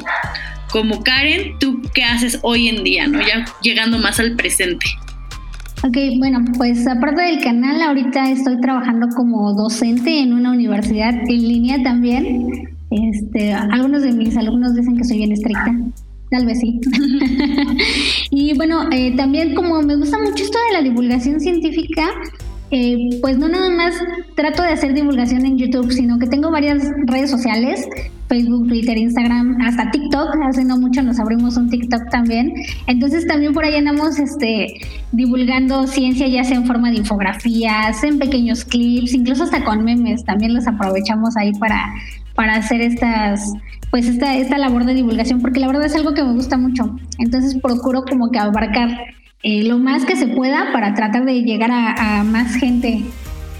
como 0.70 1.02
Karen, 1.02 1.58
tú 1.58 1.82
qué 1.92 2.04
haces 2.04 2.38
hoy 2.42 2.68
en 2.68 2.84
día, 2.84 3.08
¿no? 3.08 3.20
Ya 3.20 3.46
llegando 3.62 3.98
más 3.98 4.20
al 4.20 4.36
presente. 4.36 4.86
Ok, 5.82 5.96
bueno, 6.18 6.44
pues 6.56 6.86
aparte 6.86 7.22
del 7.22 7.40
canal, 7.42 7.82
ahorita 7.82 8.30
estoy 8.30 8.60
trabajando 8.60 9.08
como 9.14 9.52
docente 9.54 10.20
en 10.20 10.32
una 10.32 10.52
universidad 10.52 11.14
en 11.14 11.48
línea 11.48 11.82
también. 11.82 12.75
Este, 12.90 13.52
algunos 13.52 14.02
de 14.02 14.12
mis 14.12 14.36
alumnos 14.36 14.74
dicen 14.74 14.96
que 14.96 15.04
soy 15.04 15.18
bien 15.18 15.32
estricta, 15.32 15.74
tal 16.30 16.46
vez 16.46 16.60
sí. 16.60 16.80
y 18.30 18.54
bueno, 18.54 18.88
eh, 18.92 19.14
también 19.16 19.54
como 19.54 19.82
me 19.82 19.96
gusta 19.96 20.18
mucho 20.18 20.44
esto 20.44 20.58
de 20.68 20.74
la 20.74 20.82
divulgación 20.82 21.40
científica, 21.40 22.08
eh, 22.72 23.20
pues 23.20 23.38
no 23.38 23.48
nada 23.48 23.70
más 23.70 23.94
trato 24.34 24.62
de 24.62 24.70
hacer 24.70 24.92
divulgación 24.92 25.46
en 25.46 25.56
YouTube, 25.56 25.92
sino 25.92 26.18
que 26.18 26.26
tengo 26.26 26.50
varias 26.50 26.84
redes 27.06 27.30
sociales, 27.30 27.86
Facebook, 28.28 28.66
Twitter, 28.66 28.98
Instagram, 28.98 29.60
hasta 29.60 29.90
TikTok. 29.92 30.36
Hace 30.48 30.64
no 30.64 30.76
mucho 30.76 31.00
nos 31.02 31.20
abrimos 31.20 31.56
un 31.56 31.70
TikTok 31.70 32.10
también. 32.10 32.52
Entonces 32.88 33.26
también 33.26 33.52
por 33.52 33.64
ahí 33.64 33.76
andamos 33.76 34.18
este, 34.18 34.80
divulgando 35.12 35.86
ciencia, 35.86 36.26
ya 36.26 36.42
sea 36.42 36.56
en 36.56 36.66
forma 36.66 36.90
de 36.90 36.96
infografías, 36.96 38.02
en 38.02 38.18
pequeños 38.18 38.64
clips, 38.64 39.14
incluso 39.14 39.44
hasta 39.44 39.64
con 39.64 39.84
memes. 39.84 40.24
También 40.24 40.52
los 40.52 40.66
aprovechamos 40.66 41.36
ahí 41.36 41.52
para, 41.52 41.94
para 42.36 42.54
hacer 42.54 42.80
estas, 42.80 43.52
pues 43.90 44.06
esta, 44.06 44.36
esta 44.36 44.58
labor 44.58 44.84
de 44.84 44.94
divulgación, 44.94 45.40
porque 45.40 45.58
la 45.58 45.66
verdad 45.66 45.86
es 45.86 45.94
algo 45.96 46.14
que 46.14 46.22
me 46.22 46.34
gusta 46.34 46.56
mucho. 46.56 46.96
Entonces 47.18 47.56
procuro 47.60 48.04
como 48.04 48.30
que 48.30 48.38
abarcar 48.38 48.90
eh, 49.42 49.64
lo 49.64 49.78
más 49.78 50.04
que 50.04 50.16
se 50.16 50.28
pueda 50.28 50.72
para 50.72 50.94
tratar 50.94 51.24
de 51.24 51.42
llegar 51.42 51.70
a, 51.72 52.22
más 52.22 52.54
gente. 52.54 53.02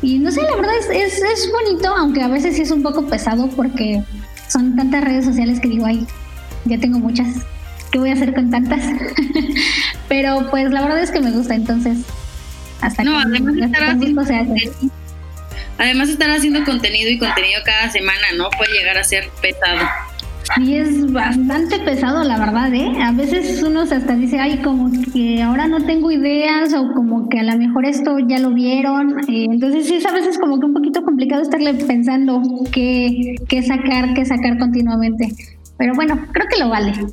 Y 0.03 0.19
no 0.19 0.31
sé, 0.31 0.43
la 0.43 0.57
verdad 0.57 0.77
es, 0.79 0.91
es, 0.91 1.23
es, 1.23 1.51
bonito, 1.51 1.89
aunque 1.97 2.23
a 2.23 2.29
veces 2.29 2.55
sí 2.55 2.63
es 2.63 2.71
un 2.71 2.83
poco 2.83 3.07
pesado 3.07 3.49
porque 3.49 4.03
son 4.49 4.77
tantas 4.77 5.03
redes 5.03 5.25
sociales 5.25 5.59
que 5.59 5.69
digo, 5.69 5.87
ay, 5.87 6.07
ya 6.67 6.79
tengo 6.79 6.99
muchas. 6.99 7.29
¿Qué 7.91 7.99
voy 7.99 8.11
a 8.11 8.13
hacer 8.13 8.35
con 8.35 8.51
tantas? 8.51 8.85
Pero 10.09 10.49
pues 10.51 10.71
la 10.71 10.83
verdad 10.83 11.03
es 11.03 11.11
que 11.11 11.21
me 11.21 11.31
gusta, 11.31 11.55
entonces 11.55 11.99
hasta 12.81 13.05
no, 13.05 13.13
que 13.13 13.17
además 13.25 13.57
estar, 13.57 13.97
además 15.79 16.09
estar 16.09 16.31
haciendo 16.31 16.65
contenido 16.65 17.11
y 17.11 17.19
contenido 17.19 17.61
cada 17.65 17.91
semana, 17.91 18.33
¿no? 18.37 18.49
Puede 18.57 18.73
llegar 18.73 18.99
a 18.99 19.05
ser 19.05 19.29
pesado. 19.41 19.87
Sí, 20.55 20.77
es 20.77 21.13
bastante 21.13 21.79
pesado, 21.81 22.23
la 22.23 22.39
verdad, 22.39 22.73
¿eh? 22.73 23.03
A 23.03 23.11
veces 23.11 23.63
uno 23.63 23.81
hasta 23.81 24.15
dice, 24.15 24.39
ay, 24.39 24.59
como 24.59 24.91
que 25.13 25.43
ahora 25.43 25.67
no 25.67 25.85
tengo 25.85 26.11
ideas 26.13 26.73
o 26.73 26.93
como 26.93 27.29
que 27.29 27.41
a 27.41 27.43
lo 27.43 27.57
mejor 27.59 27.85
esto 27.85 28.19
ya 28.21 28.39
lo 28.39 28.51
vieron. 28.51 29.19
Eh, 29.29 29.47
entonces 29.51 29.87
sí 29.87 29.95
es 29.95 30.07
a 30.07 30.13
veces 30.13 30.39
como 30.39 30.61
que 30.61 30.67
un 30.67 30.75
poquito 30.75 31.03
complicado 31.03 31.43
estarle 31.43 31.75
pensando 31.75 32.41
qué, 32.73 33.35
qué 33.49 33.63
sacar, 33.63 34.15
qué 34.15 34.25
sacar 34.25 34.57
continuamente. 34.59 35.29
Pero 35.79 35.95
bueno, 35.95 36.27
creo 36.33 36.47
que 36.49 36.61
lo 36.61 36.69
vale. 36.69 36.93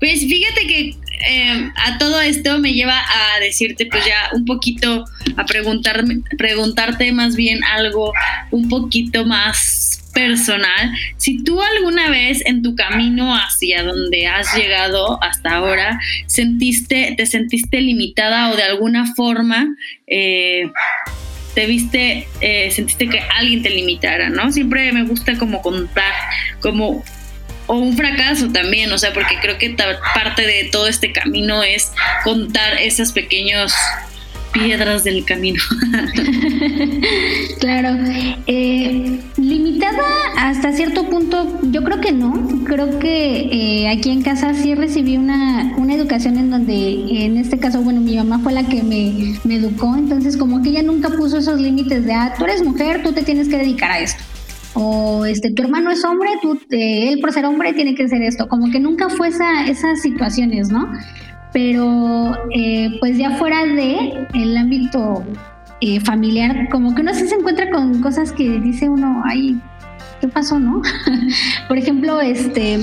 Pues 0.00 0.20
fíjate 0.20 0.66
que 0.66 0.96
eh, 1.28 1.70
a 1.76 1.98
todo 1.98 2.20
esto 2.20 2.58
me 2.58 2.72
lleva 2.72 2.98
a 2.98 3.40
decirte 3.40 3.86
pues 3.86 4.04
ya 4.04 4.30
un 4.32 4.44
poquito, 4.44 5.04
a 5.36 5.44
preguntarme, 5.46 6.20
preguntarte 6.36 7.12
más 7.12 7.36
bien 7.36 7.62
algo 7.64 8.12
un 8.50 8.68
poquito 8.68 9.24
más 9.24 10.00
personal, 10.14 10.92
si 11.16 11.42
tú 11.42 11.60
alguna 11.60 12.08
vez 12.08 12.40
en 12.46 12.62
tu 12.62 12.76
camino 12.76 13.34
hacia 13.34 13.82
donde 13.82 14.28
has 14.28 14.54
llegado 14.56 15.20
hasta 15.22 15.56
ahora 15.56 15.98
sentiste, 16.26 17.14
te 17.16 17.26
sentiste 17.26 17.80
limitada 17.80 18.50
o 18.50 18.56
de 18.56 18.62
alguna 18.62 19.12
forma 19.14 19.74
eh, 20.06 20.70
te 21.54 21.66
viste, 21.66 22.26
eh, 22.40 22.70
sentiste 22.70 23.08
que 23.08 23.20
alguien 23.20 23.62
te 23.62 23.70
limitara, 23.70 24.28
¿no? 24.28 24.50
Siempre 24.50 24.92
me 24.92 25.04
gusta 25.04 25.38
como 25.38 25.62
contar, 25.62 26.12
como 26.60 27.04
o 27.66 27.74
un 27.74 27.96
fracaso 27.96 28.50
también, 28.50 28.92
o 28.92 28.98
sea, 28.98 29.12
porque 29.12 29.36
creo 29.40 29.58
que 29.58 29.70
parte 30.14 30.46
de 30.46 30.68
todo 30.70 30.86
este 30.86 31.12
camino 31.12 31.62
es 31.62 31.92
contar 32.22 32.78
esos 32.80 33.12
pequeños 33.12 33.72
piedras 34.54 35.02
del 35.04 35.24
camino. 35.24 35.60
claro. 37.58 37.98
Eh, 38.46 39.20
limitada 39.36 40.02
hasta 40.38 40.72
cierto 40.72 41.08
punto, 41.10 41.60
yo 41.70 41.82
creo 41.82 42.00
que 42.00 42.12
no. 42.12 42.64
Creo 42.64 42.98
que 42.98 43.48
eh, 43.50 43.88
aquí 43.88 44.10
en 44.10 44.22
casa 44.22 44.54
sí 44.54 44.74
recibí 44.74 45.16
una, 45.16 45.74
una 45.76 45.94
educación 45.94 46.38
en 46.38 46.50
donde, 46.50 47.24
en 47.24 47.36
este 47.36 47.58
caso, 47.58 47.82
bueno, 47.82 48.00
mi 48.00 48.16
mamá 48.16 48.38
fue 48.38 48.52
la 48.52 48.66
que 48.66 48.82
me, 48.82 49.38
me 49.44 49.56
educó, 49.56 49.94
entonces 49.96 50.36
como 50.36 50.62
que 50.62 50.70
ella 50.70 50.82
nunca 50.82 51.10
puso 51.10 51.38
esos 51.38 51.60
límites 51.60 52.06
de, 52.06 52.12
ah, 52.14 52.34
tú 52.38 52.44
eres 52.44 52.62
mujer, 52.62 53.02
tú 53.02 53.12
te 53.12 53.22
tienes 53.22 53.48
que 53.48 53.58
dedicar 53.58 53.90
a 53.90 53.98
esto 53.98 54.22
o 54.74 55.24
este 55.24 55.52
tu 55.52 55.62
hermano 55.62 55.90
es 55.90 56.04
hombre, 56.04 56.30
tú, 56.42 56.58
eh, 56.70 57.12
él 57.12 57.20
por 57.20 57.32
ser 57.32 57.46
hombre 57.46 57.72
tiene 57.72 57.94
que 57.94 58.04
hacer 58.04 58.22
esto, 58.22 58.48
como 58.48 58.70
que 58.70 58.80
nunca 58.80 59.08
fue 59.08 59.28
esa, 59.28 59.66
esas 59.66 60.02
situaciones, 60.02 60.70
¿no? 60.70 60.88
pero 61.54 62.36
eh, 62.50 62.96
pues 62.98 63.16
ya 63.16 63.38
fuera 63.38 63.64
de 63.64 64.26
el 64.34 64.56
ámbito 64.56 65.24
eh, 65.80 66.00
familiar, 66.00 66.68
como 66.68 66.94
que 66.94 67.02
uno 67.02 67.14
sí 67.14 67.28
se 67.28 67.36
encuentra 67.36 67.70
con 67.70 68.02
cosas 68.02 68.32
que 68.32 68.58
dice 68.58 68.88
uno, 68.88 69.22
ay, 69.24 69.60
¿qué 70.20 70.26
pasó, 70.26 70.58
no? 70.58 70.82
Por 71.68 71.78
ejemplo, 71.78 72.20
este, 72.20 72.80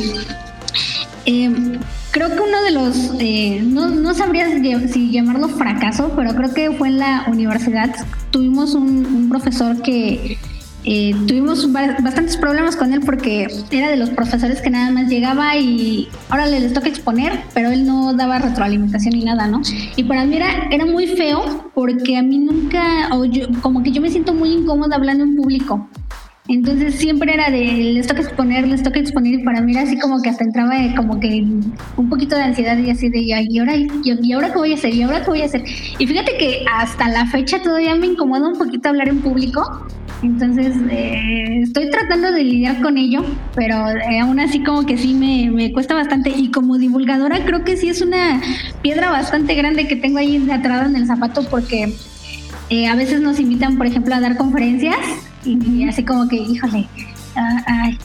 em, 1.26 1.80
creo 2.12 2.30
que 2.30 2.40
uno 2.40 2.62
de 2.64 2.72
los, 2.72 3.12
eh, 3.20 3.62
no, 3.62 3.90
no 3.90 4.14
sabría 4.14 4.48
si 4.88 5.12
llamarlo 5.12 5.50
fracaso, 5.50 6.14
pero 6.16 6.34
creo 6.34 6.54
que 6.54 6.72
fue 6.72 6.88
en 6.88 7.00
la 7.00 7.26
universidad, 7.28 7.94
tuvimos 8.32 8.74
un 8.74 9.28
profesor 9.28 9.82
que 9.82 10.38
eh, 10.84 11.14
tuvimos 11.28 11.72
bastantes 11.72 12.38
problemas 12.38 12.76
con 12.76 12.92
él 12.92 13.02
porque 13.06 13.48
era 13.70 13.90
de 13.90 13.98
los 13.98 14.10
profesores 14.10 14.62
que 14.62 14.70
nada 14.70 14.90
más 14.92 15.10
llegaba 15.10 15.56
y 15.56 16.08
ahora 16.30 16.48
les 16.48 16.74
toca 16.74 16.90
exponer, 16.90 17.40
pero 17.54 17.70
él 17.70 17.86
no 17.86 18.14
daba 18.14 18.40
retroalimentación 18.40 19.14
ni 19.14 19.24
nada, 19.24 19.48
¿no? 19.48 19.62
Y 19.96 20.04
para 20.04 20.26
mí 20.26 20.38
era, 20.38 20.70
era 20.72 20.86
muy 20.86 21.08
feo 21.08 21.70
porque 21.76 22.18
a 22.18 22.24
mí 22.24 22.40
nunca, 22.40 23.10
o 23.12 23.26
yo, 23.26 23.48
como 23.62 23.84
que 23.84 23.92
yo 23.92 24.02
me 24.02 24.10
siento 24.10 24.34
muy 24.34 24.52
incómoda 24.52 24.96
hablando 24.96 25.24
en 25.24 25.36
público. 25.36 25.88
Entonces 26.48 26.96
siempre 26.96 27.34
era 27.34 27.52
de 27.52 27.62
les 27.94 28.08
toca 28.08 28.22
exponer, 28.22 28.68
les 28.68 28.82
toca 28.82 29.00
exponer 29.00 29.36
y 29.36 29.44
para 29.44 29.62
mí 29.62 29.74
era 29.74 29.84
así 29.84 29.98
como 30.00 30.22
que 30.22 30.30
hasta 30.30 30.44
entraba 30.44 30.74
como 30.98 31.20
que 31.20 31.46
un 31.98 32.10
poquito 32.10 32.36
de 32.36 32.42
ansiedad 32.42 32.78
y 32.78 32.90
así 32.90 33.10
de 33.10 33.20
y 33.20 33.60
ahora 33.60 33.76
y, 33.76 34.34
ahora 34.34 34.52
qué 34.52 34.58
voy 34.58 34.72
a 34.72 34.76
hacer 34.76 34.94
y 34.94 35.04
ahora 35.04 35.22
qué 35.24 35.30
voy 35.30 35.42
a 35.44 35.46
hacer. 35.46 35.64
Y 36.00 36.08
fíjate 36.08 36.38
que 36.38 36.66
hasta 36.74 37.08
la 37.10 37.28
fecha 37.28 37.62
todavía 37.62 37.96
me 37.96 38.08
incomoda 38.08 38.50
un 38.50 38.58
poquito 38.58 38.90
hablar 38.90 39.08
en 39.08 39.22
público 39.22 39.88
entonces, 40.24 40.76
eh, 40.92 41.62
estoy 41.64 41.90
tratando 41.90 42.32
de 42.32 42.44
lidiar 42.44 42.82
con 42.82 42.98
ello, 42.98 43.26
pero 43.56 43.90
eh, 43.90 44.20
aún 44.20 44.40
así 44.40 44.64
como 44.64 44.86
que 44.86 44.98
sí 44.98 45.14
me, 45.14 45.72
cuesta 45.72 45.96
bastante. 45.96 46.30
Y 46.30 46.52
como 46.52 46.78
divulgadora 46.78 47.44
creo 47.44 47.64
que 47.64 47.76
sí 47.76 47.90
es 47.90 48.02
una 48.02 48.40
piedra 48.82 49.10
bastante 49.10 49.56
grande 49.56 49.88
que 49.88 49.96
tengo 49.96 50.20
ahí 50.20 50.50
atrás 50.52 50.88
en 50.88 50.96
el 50.96 51.08
zapato 51.08 51.44
porque 51.50 51.96
eh, 52.70 52.88
a 52.88 52.96
veces 52.96 53.22
nos 53.22 53.40
invitan, 53.40 53.78
por 53.78 53.88
ejemplo, 53.88 54.14
a 54.14 54.20
dar 54.20 54.38
conferencias 54.38 54.98
y, 55.44 55.88
así 55.88 56.04
como 56.04 56.28
que, 56.28 56.36
híjole, 56.36 56.88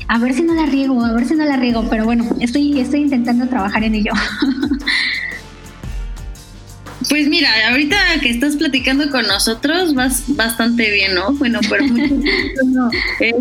a 0.08 0.18
ver 0.18 0.32
si 0.32 0.42
no 0.42 0.54
la 0.54 0.66
riego, 0.66 1.04
a 1.04 1.12
ver 1.12 1.26
si 1.26 1.34
no 1.34 1.44
la 1.44 1.56
riego, 1.56 1.84
pero 1.90 2.04
bueno, 2.04 2.24
estoy, 2.40 2.80
estoy 2.80 3.00
intentando 3.00 3.46
trabajar 3.46 3.84
en 3.84 3.94
ello. 3.94 4.12
Pues 7.16 7.28
mira, 7.28 7.48
ahorita 7.70 7.96
que 8.20 8.28
estás 8.28 8.56
platicando 8.56 9.10
con 9.10 9.26
nosotros 9.26 9.94
vas 9.94 10.24
bastante 10.36 10.90
bien, 10.90 11.14
¿no? 11.14 11.32
Bueno, 11.32 11.60
pero 11.66 11.82
es 13.20 13.34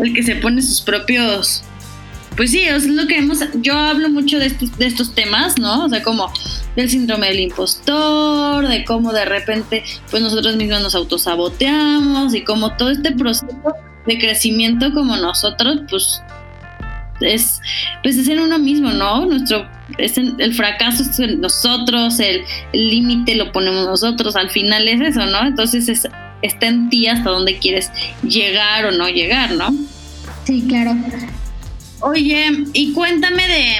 el 0.00 0.12
que 0.12 0.22
se 0.24 0.34
pone 0.34 0.60
sus 0.60 0.80
propios 0.80 1.62
pues 2.36 2.50
sí, 2.50 2.62
es 2.62 2.86
lo 2.86 3.06
que 3.06 3.18
hemos, 3.18 3.38
yo 3.60 3.78
hablo 3.78 4.08
mucho 4.08 4.40
de 4.40 4.46
estos, 4.46 4.76
de 4.78 4.86
estos 4.86 5.14
temas, 5.14 5.58
¿no? 5.60 5.84
O 5.84 5.88
sea, 5.88 6.02
como 6.02 6.32
del 6.74 6.90
síndrome 6.90 7.28
del 7.28 7.38
impostor, 7.38 8.66
de 8.66 8.84
cómo 8.84 9.12
de 9.12 9.24
repente, 9.24 9.84
pues 10.10 10.24
nosotros 10.24 10.56
mismos 10.56 10.82
nos 10.82 10.96
autosaboteamos 10.96 12.34
y 12.34 12.42
como 12.42 12.76
todo 12.76 12.90
este 12.90 13.12
proceso 13.12 13.46
de 14.06 14.18
crecimiento 14.18 14.92
como 14.92 15.16
nosotros, 15.16 15.82
pues 15.88 16.20
es, 17.20 17.60
pues 18.02 18.16
es 18.16 18.28
en 18.28 18.40
uno 18.40 18.58
mismo, 18.58 18.90
¿no? 18.90 19.26
Nuestro, 19.26 19.68
es 19.98 20.16
el 20.18 20.54
fracaso 20.54 21.02
es 21.02 21.18
en 21.18 21.40
nosotros, 21.40 22.18
el 22.20 22.44
límite 22.72 23.34
lo 23.34 23.52
ponemos 23.52 23.86
nosotros, 23.86 24.36
al 24.36 24.50
final 24.50 24.88
es 24.88 25.00
eso, 25.00 25.26
¿no? 25.26 25.46
Entonces 25.46 25.88
es, 25.88 26.08
está 26.42 26.66
en 26.66 26.88
ti 26.90 27.06
hasta 27.06 27.30
dónde 27.30 27.58
quieres 27.58 27.90
llegar 28.22 28.86
o 28.86 28.90
no 28.90 29.08
llegar, 29.08 29.52
¿no? 29.52 29.74
Sí, 30.44 30.64
claro. 30.66 30.96
Oye, 32.00 32.64
y 32.72 32.92
cuéntame 32.92 33.46
de, 33.46 33.76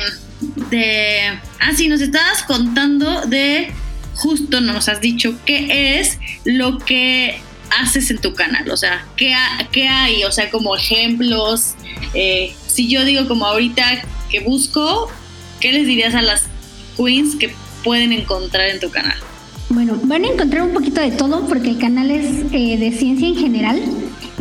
de, 0.70 1.20
ah, 1.58 1.72
sí, 1.74 1.88
nos 1.88 2.00
estabas 2.00 2.42
contando 2.42 3.22
de, 3.26 3.72
justo 4.14 4.60
nos 4.60 4.88
has 4.88 5.00
dicho, 5.00 5.34
qué 5.46 5.98
es 5.98 6.18
lo 6.44 6.78
que 6.78 7.40
haces 7.78 8.10
en 8.10 8.18
tu 8.18 8.34
canal, 8.34 8.70
o 8.70 8.76
sea, 8.76 9.06
qué, 9.16 9.34
qué 9.72 9.88
hay, 9.88 10.24
o 10.24 10.32
sea, 10.32 10.50
como 10.50 10.76
ejemplos, 10.76 11.74
eh, 12.14 12.54
si 12.80 12.88
yo 12.88 13.04
digo 13.04 13.28
como 13.28 13.44
ahorita 13.44 13.82
que 14.30 14.40
busco, 14.40 15.10
¿qué 15.60 15.70
les 15.70 15.86
dirías 15.86 16.14
a 16.14 16.22
las 16.22 16.44
queens 16.96 17.36
que 17.36 17.52
pueden 17.84 18.10
encontrar 18.10 18.70
en 18.70 18.80
tu 18.80 18.90
canal? 18.90 19.18
Bueno, 19.68 20.00
van 20.04 20.24
a 20.24 20.28
encontrar 20.28 20.62
un 20.62 20.72
poquito 20.72 21.02
de 21.02 21.10
todo 21.10 21.46
porque 21.46 21.68
el 21.68 21.78
canal 21.78 22.10
es 22.10 22.24
eh, 22.52 22.78
de 22.78 22.92
ciencia 22.92 23.28
en 23.28 23.36
general. 23.36 23.82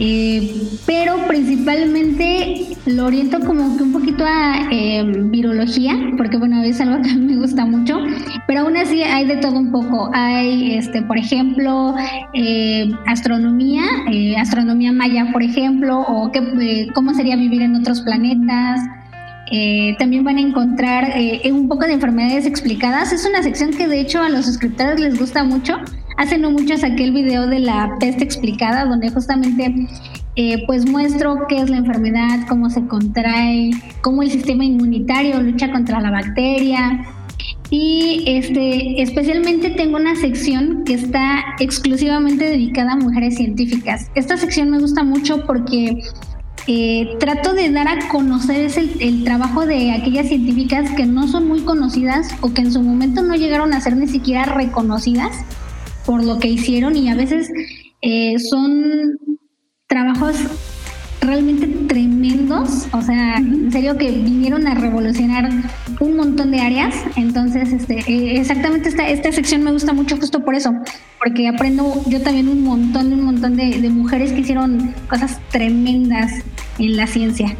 Eh, 0.01 0.69
pero 0.85 1.27
principalmente 1.27 2.67
lo 2.85 3.07
oriento 3.07 3.41
como 3.41 3.75
que 3.75 3.83
un 3.83 3.91
poquito 3.91 4.23
a 4.25 4.69
eh, 4.71 5.03
virología, 5.25 5.93
porque 6.15 6.37
bueno, 6.37 6.63
es 6.63 6.79
algo 6.79 7.01
que 7.01 7.13
me 7.15 7.35
gusta 7.35 7.65
mucho, 7.65 7.97
pero 8.47 8.61
aún 8.61 8.77
así 8.77 9.03
hay 9.03 9.27
de 9.27 9.35
todo 9.37 9.59
un 9.59 9.71
poco. 9.73 10.09
Hay, 10.13 10.75
este, 10.75 11.01
por 11.01 11.17
ejemplo, 11.17 11.95
eh, 12.33 12.89
astronomía, 13.07 13.83
astronomía 14.37 14.93
maya, 14.93 15.27
por 15.33 15.43
ejemplo, 15.43 15.99
o 15.99 16.31
qué, 16.31 16.87
cómo 16.95 17.13
sería 17.13 17.35
vivir 17.35 17.61
en 17.61 17.75
otros 17.75 17.99
planetas. 18.01 18.79
también 19.97 20.23
van 20.23 20.37
a 20.37 20.41
encontrar 20.41 21.11
un 21.51 21.67
poco 21.67 21.85
de 21.85 21.93
enfermedades 21.93 22.45
explicadas. 22.45 23.11
Es 23.11 23.25
una 23.25 23.43
sección 23.43 23.71
que 23.71 23.87
de 23.87 23.99
hecho 23.99 24.21
a 24.21 24.29
los 24.29 24.45
suscriptores 24.45 24.99
les 24.99 25.19
gusta 25.19 25.43
mucho 25.43 25.75
Hace 26.19 26.37
no 26.37 26.51
mucho 26.51 26.77
saqué 26.77 27.05
el 27.05 27.13
video 27.13 27.47
de 27.47 27.59
la 27.59 27.95
peste 27.97 28.25
explicada, 28.25 28.83
donde 28.83 29.09
justamente 29.09 29.87
eh, 30.35 30.65
pues 30.67 30.85
muestro 30.85 31.47
qué 31.47 31.61
es 31.61 31.69
la 31.69 31.77
enfermedad, 31.77 32.45
cómo 32.49 32.69
se 32.69 32.85
contrae, 32.87 33.71
cómo 34.01 34.21
el 34.21 34.29
sistema 34.29 34.65
inmunitario 34.65 35.41
lucha 35.41 35.71
contra 35.71 36.01
la 36.01 36.11
bacteria. 36.11 37.05
Y 37.69 38.25
este, 38.27 39.01
especialmente 39.01 39.69
tengo 39.69 39.95
una 39.95 40.13
sección 40.17 40.83
que 40.83 40.95
está 40.95 41.55
exclusivamente 41.61 42.49
dedicada 42.49 42.93
a 42.93 42.97
mujeres 42.97 43.37
científicas. 43.37 44.11
Esta 44.13 44.35
sección 44.35 44.71
me 44.71 44.79
gusta 44.79 45.03
mucho 45.03 45.45
porque 45.45 46.01
eh, 46.67 47.15
trato 47.21 47.53
de 47.53 47.71
dar 47.71 47.87
a 47.87 48.09
conocer 48.09 48.69
el, 48.99 49.23
trabajo 49.23 49.65
de 49.65 49.93
aquellas 49.93 50.27
científicas 50.27 50.91
que 50.91 51.05
no 51.05 51.29
son 51.29 51.47
muy 51.47 51.61
conocidas 51.61 52.27
o 52.41 52.53
que 52.53 52.63
en 52.63 52.73
su 52.73 52.81
momento 52.81 53.21
no 53.21 53.35
llegaron 53.35 53.73
a 53.73 53.79
ser 53.79 53.95
ni 53.95 54.07
siquiera 54.07 54.43
reconocidas 54.43 55.45
por 56.09 56.23
lo 56.23 56.39
que 56.39 56.47
hicieron 56.47 56.97
y 56.97 57.07
a 57.07 57.13
veces 57.13 57.51
eh, 58.01 58.39
son 58.39 59.19
trabajos 59.85 60.37
realmente 61.21 61.67
tremendos, 61.87 62.87
o 62.91 63.01
sea, 63.03 63.35
en 63.37 63.71
serio 63.71 63.95
que 63.95 64.09
vinieron 64.09 64.65
a 64.65 64.73
revolucionar 64.73 65.51
un 65.99 66.15
montón 66.15 66.49
de 66.49 66.61
áreas, 66.61 66.95
entonces 67.15 67.71
este, 67.71 67.99
eh, 68.11 68.39
exactamente 68.39 68.89
esta, 68.89 69.07
esta 69.07 69.31
sección 69.31 69.61
me 69.61 69.71
gusta 69.71 69.93
mucho 69.93 70.17
justo 70.17 70.43
por 70.43 70.55
eso, 70.55 70.73
porque 71.23 71.47
aprendo 71.47 72.01
yo 72.07 72.19
también 72.23 72.47
un 72.47 72.63
montón, 72.63 73.13
un 73.13 73.21
montón 73.21 73.55
de, 73.55 73.79
de 73.79 73.89
mujeres 73.91 74.31
que 74.31 74.39
hicieron 74.39 74.95
cosas 75.07 75.39
tremendas 75.51 76.31
en 76.79 76.97
la 76.97 77.05
ciencia. 77.05 77.55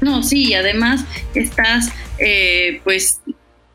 No, 0.00 0.22
sí, 0.22 0.54
además 0.54 1.04
estás 1.34 1.90
eh, 2.22 2.82
pues 2.84 3.19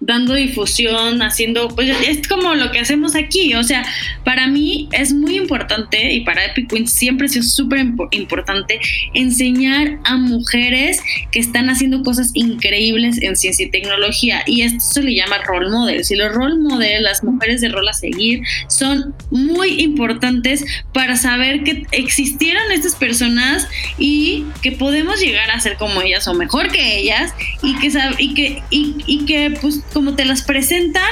dando 0.05 0.35
difusión, 0.35 1.21
haciendo, 1.21 1.67
pues 1.69 1.89
es 2.07 2.27
como 2.27 2.53
lo 2.53 2.71
que 2.71 2.79
hacemos 2.79 3.15
aquí, 3.15 3.55
o 3.55 3.63
sea, 3.63 3.83
para 4.23 4.47
mí 4.47 4.87
es 4.91 5.13
muy 5.13 5.35
importante 5.35 6.13
y 6.13 6.21
para 6.21 6.45
Epic 6.45 6.69
Queen 6.69 6.87
siempre 6.87 7.25
ha 7.25 7.29
sido 7.29 7.43
súper 7.43 7.79
importante 8.11 8.79
enseñar 9.13 9.99
a 10.03 10.17
mujeres 10.17 11.01
que 11.31 11.39
están 11.39 11.69
haciendo 11.69 12.03
cosas 12.03 12.31
increíbles 12.35 13.19
en 13.21 13.35
ciencia 13.35 13.65
y 13.65 13.69
tecnología 13.69 14.43
y 14.45 14.61
esto 14.61 14.79
se 14.79 15.03
le 15.03 15.15
llama 15.15 15.39
role 15.39 15.69
models 15.71 16.11
y 16.11 16.15
los 16.15 16.31
role 16.33 16.57
models, 16.57 17.01
las 17.01 17.23
mujeres 17.23 17.61
de 17.61 17.69
rol 17.69 17.87
a 17.87 17.93
seguir, 17.93 18.41
son 18.67 19.15
muy 19.31 19.81
importantes 19.81 20.63
para 20.93 21.15
saber 21.15 21.63
que 21.63 21.83
existieron 21.91 22.71
estas 22.71 22.95
personas 22.95 23.67
y 23.97 24.45
que 24.61 24.71
podemos 24.71 25.19
llegar 25.19 25.49
a 25.49 25.59
ser 25.59 25.77
como 25.77 26.01
ellas 26.01 26.27
o 26.27 26.35
mejor 26.35 26.71
que 26.71 26.99
ellas 26.99 27.33
y 27.63 27.75
que, 27.79 27.91
y 28.19 28.33
que, 28.33 28.63
y 28.69 29.25
que 29.25 29.57
pues 29.59 29.81
como 29.95 30.13
te 30.13 30.25
las 30.25 30.43
presentan 30.43 31.09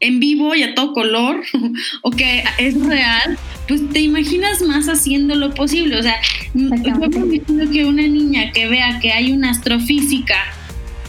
en 0.00 0.20
vivo 0.20 0.54
y 0.54 0.62
a 0.62 0.74
todo 0.74 0.94
color, 0.94 1.44
o 2.02 2.10
que 2.10 2.42
es 2.56 2.80
real, 2.80 3.38
pues 3.68 3.88
te 3.90 4.00
imaginas 4.00 4.62
más 4.62 4.88
haciendo 4.88 5.34
lo 5.34 5.52
posible. 5.52 5.98
O 5.98 6.02
sea, 6.02 6.16
yo 6.54 7.70
que 7.70 7.84
una 7.84 8.08
niña 8.08 8.52
que 8.52 8.66
vea 8.68 8.98
que 9.00 9.12
hay 9.12 9.32
una 9.32 9.50
astrofísica, 9.50 10.42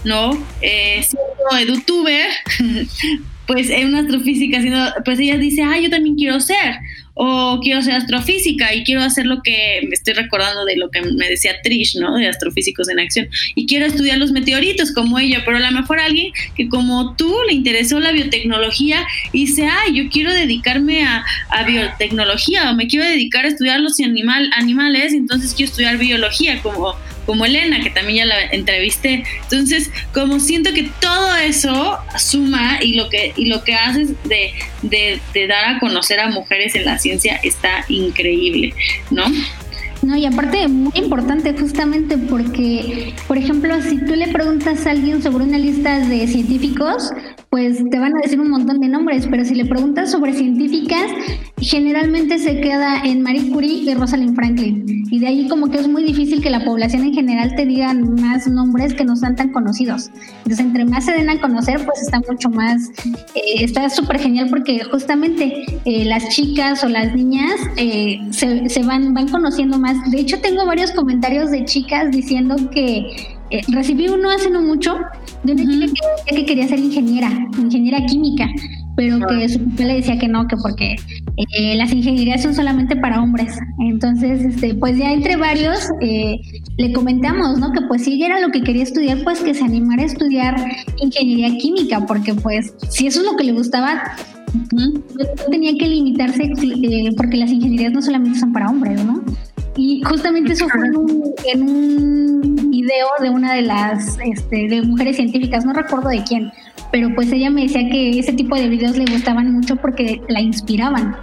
¿no? 0.03 0.37
Eh, 0.61 1.01
siendo 1.01 1.71
edutuber, 1.73 2.29
pues 3.47 3.69
es 3.69 3.85
una 3.85 4.01
astrofísica, 4.01 4.61
siendo, 4.61 4.79
pues 5.05 5.19
ella 5.19 5.37
dice, 5.37 5.63
ah, 5.63 5.79
yo 5.79 5.89
también 5.89 6.15
quiero 6.17 6.41
ser 6.41 6.75
o 7.15 7.59
quiero 7.61 7.81
ser 7.81 7.95
astrofísica 7.95 8.73
y 8.73 8.83
quiero 8.83 9.01
hacer 9.01 9.25
lo 9.25 9.41
que 9.43 9.81
me 9.87 9.93
estoy 9.93 10.13
recordando 10.13 10.65
de 10.65 10.77
lo 10.77 10.89
que 10.89 11.01
me 11.01 11.29
decía 11.29 11.55
Trish, 11.63 11.97
¿no? 11.99 12.15
De 12.15 12.27
astrofísicos 12.27 12.89
en 12.89 12.99
acción. 12.99 13.29
Y 13.55 13.65
quiero 13.65 13.85
estudiar 13.85 14.17
los 14.17 14.31
meteoritos 14.31 14.91
como 14.91 15.19
ella, 15.19 15.43
pero 15.45 15.57
a 15.57 15.59
lo 15.59 15.71
mejor 15.71 15.99
alguien 15.99 16.33
que 16.55 16.69
como 16.69 17.15
tú 17.15 17.35
le 17.47 17.53
interesó 17.53 17.99
la 17.99 18.11
biotecnología 18.11 19.05
y 19.31 19.45
dice, 19.45 19.67
ay, 19.67 19.95
yo 19.95 20.09
quiero 20.09 20.33
dedicarme 20.33 21.03
a, 21.03 21.23
biotecnología 21.65 22.71
o 22.71 22.75
me 22.75 22.87
quiero 22.87 23.05
dedicar 23.05 23.45
a 23.45 23.47
estudiar 23.47 23.79
los 23.79 23.99
animal, 23.99 24.49
animales, 24.57 25.13
entonces 25.13 25.53
quiero 25.53 25.69
estudiar 25.69 25.97
biología 25.97 26.61
como 26.61 26.95
como 27.25 27.45
Elena, 27.45 27.81
que 27.81 27.89
también 27.89 28.17
ya 28.17 28.25
la 28.25 28.41
entrevisté. 28.45 29.23
Entonces, 29.43 29.91
como 30.13 30.39
siento 30.39 30.73
que 30.73 30.89
todo 30.99 31.35
eso 31.37 31.97
suma 32.17 32.79
y 32.81 32.93
lo 32.95 33.09
que, 33.09 33.33
y 33.35 33.45
lo 33.45 33.63
que 33.63 33.75
haces 33.75 34.09
de, 34.23 34.53
de, 34.81 35.19
de 35.33 35.47
dar 35.47 35.75
a 35.75 35.79
conocer 35.79 36.19
a 36.19 36.29
mujeres 36.29 36.75
en 36.75 36.85
la 36.85 36.97
ciencia 36.97 37.39
está 37.43 37.85
increíble, 37.87 38.73
¿no? 39.11 39.23
No, 40.03 40.17
y 40.17 40.25
aparte 40.25 40.67
muy 40.67 40.91
importante 40.95 41.53
justamente 41.57 42.17
porque, 42.17 43.13
por 43.25 43.37
ejemplo, 43.37 43.81
si 43.81 43.97
tú 44.05 44.15
le 44.15 44.27
preguntas 44.27 44.85
a 44.85 44.91
alguien 44.91 45.23
sobre 45.23 45.45
una 45.45 45.57
lista 45.57 45.99
de 45.99 46.27
científicos, 46.27 47.11
pues 47.53 47.87
te 47.91 47.99
van 47.99 48.15
a 48.15 48.19
decir 48.23 48.39
un 48.41 48.49
montón 48.49 48.79
de 48.79 48.87
nombres, 48.87 49.27
pero 49.29 49.45
si 49.45 49.53
le 49.53 49.65
preguntas 49.65 50.09
sobre 50.09 50.33
científicas, 50.33 51.05
generalmente 51.61 52.39
se 52.39 52.59
queda 52.59 53.03
en 53.03 53.21
Marie 53.21 53.51
Curie 53.51 53.83
y 53.83 53.93
Rosalind 53.93 54.33
Franklin. 54.33 55.05
Y 55.11 55.19
de 55.19 55.27
ahí 55.27 55.47
como 55.47 55.69
que 55.69 55.77
es 55.77 55.87
muy 55.87 56.03
difícil 56.03 56.41
que 56.41 56.49
la 56.49 56.65
población 56.65 57.03
en 57.03 57.13
general 57.13 57.53
te 57.55 57.67
digan 57.67 58.15
más 58.15 58.47
nombres 58.47 58.95
que 58.95 59.05
no 59.05 59.15
sean 59.15 59.35
tan 59.35 59.51
conocidos. 59.51 60.09
Entonces, 60.37 60.61
entre 60.61 60.85
más 60.85 61.05
se 61.05 61.11
den 61.11 61.29
a 61.29 61.39
conocer, 61.39 61.85
pues 61.85 62.01
está 62.01 62.19
mucho 62.27 62.49
más, 62.49 62.89
eh, 63.35 63.41
está 63.59 63.87
súper 63.87 64.19
genial 64.19 64.47
porque 64.49 64.83
justamente 64.85 65.63
eh, 65.85 66.05
las 66.05 66.29
chicas 66.29 66.83
o 66.83 66.89
las 66.89 67.13
niñas 67.13 67.53
eh, 67.77 68.17
se, 68.31 68.67
se 68.67 68.81
van, 68.81 69.13
van 69.13 69.27
conociendo 69.27 69.77
más 69.77 69.93
de 70.09 70.21
hecho, 70.21 70.39
tengo 70.41 70.65
varios 70.65 70.91
comentarios 70.91 71.51
de 71.51 71.65
chicas 71.65 72.09
diciendo 72.09 72.55
que 72.71 73.32
eh, 73.53 73.61
recibí 73.67 74.07
uno 74.07 74.31
hace 74.31 74.49
no 74.49 74.63
mucho 74.63 74.95
de 75.43 75.53
una 75.53 75.63
chica 75.63 76.07
que, 76.25 76.43
quería 76.43 76.67
ser 76.67 76.79
ingeniera, 76.79 77.29
ingeniera 77.59 78.03
química, 78.07 78.49
pero 78.95 79.19
que 79.27 79.47
su 79.47 79.59
papá 79.63 79.83
le 79.83 79.93
decía 79.97 80.17
que 80.17 80.27
no, 80.27 80.47
que 80.47 80.55
porque 80.57 80.95
eh, 81.37 81.75
las 81.75 81.93
ingenierías 81.93 82.41
son 82.41 82.55
solamente 82.55 82.95
para 82.95 83.21
hombres. 83.21 83.55
Entonces, 83.79 84.43
este, 84.43 84.73
pues 84.73 84.97
ya 84.97 85.13
entre 85.13 85.35
varios 85.35 85.87
eh, 86.01 86.37
le 86.77 86.93
comentamos, 86.93 87.59
¿no? 87.59 87.71
Que 87.71 87.81
pues 87.87 88.03
si 88.05 88.13
ella 88.13 88.25
era 88.25 88.39
lo 88.39 88.49
que 88.49 88.61
quería 88.61 88.81
estudiar, 88.81 89.23
pues 89.23 89.41
que 89.41 89.53
se 89.53 89.63
animara 89.63 90.01
a 90.01 90.07
estudiar 90.07 90.55
ingeniería 90.99 91.55
química, 91.59 92.07
porque 92.07 92.33
pues 92.33 92.73
si 92.89 93.05
eso 93.05 93.19
es 93.19 93.25
lo 93.27 93.35
que 93.37 93.43
le 93.43 93.51
gustaba, 93.51 94.15
no 94.71 94.93
tenía 95.51 95.73
que 95.77 95.87
limitarse 95.87 96.49
porque 97.15 97.37
las 97.37 97.51
ingenierías 97.51 97.93
no 97.93 98.01
solamente 98.01 98.39
son 98.39 98.51
para 98.51 98.67
hombres, 98.67 99.05
¿no? 99.05 99.23
Y 99.75 100.01
justamente 100.03 100.53
eso 100.53 100.67
fue 100.69 100.87
en 101.51 101.63
un, 101.63 102.55
video 102.69 103.07
de 103.21 103.29
una 103.29 103.53
de 103.53 103.61
las 103.61 104.17
este, 104.25 104.67
de 104.67 104.81
mujeres 104.81 105.15
científicas, 105.15 105.63
no 105.63 105.71
recuerdo 105.71 106.09
de 106.09 106.21
quién, 106.23 106.51
pero 106.91 107.13
pues 107.15 107.31
ella 107.31 107.49
me 107.49 107.63
decía 107.63 107.87
que 107.89 108.19
ese 108.19 108.33
tipo 108.33 108.55
de 108.55 108.67
videos 108.67 108.97
le 108.97 109.05
gustaban 109.05 109.53
mucho 109.53 109.77
porque 109.77 110.21
la 110.27 110.41
inspiraban. 110.41 111.15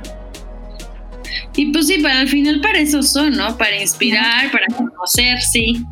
Y 1.56 1.72
pues 1.72 1.88
sí, 1.88 1.98
para 1.98 2.20
al 2.20 2.28
final 2.28 2.60
para 2.60 2.78
eso 2.78 3.02
son, 3.02 3.32
¿no? 3.36 3.58
Para 3.58 3.80
inspirar, 3.80 4.50
para 4.50 4.66
conocer, 4.68 5.38
sí. 5.40 5.84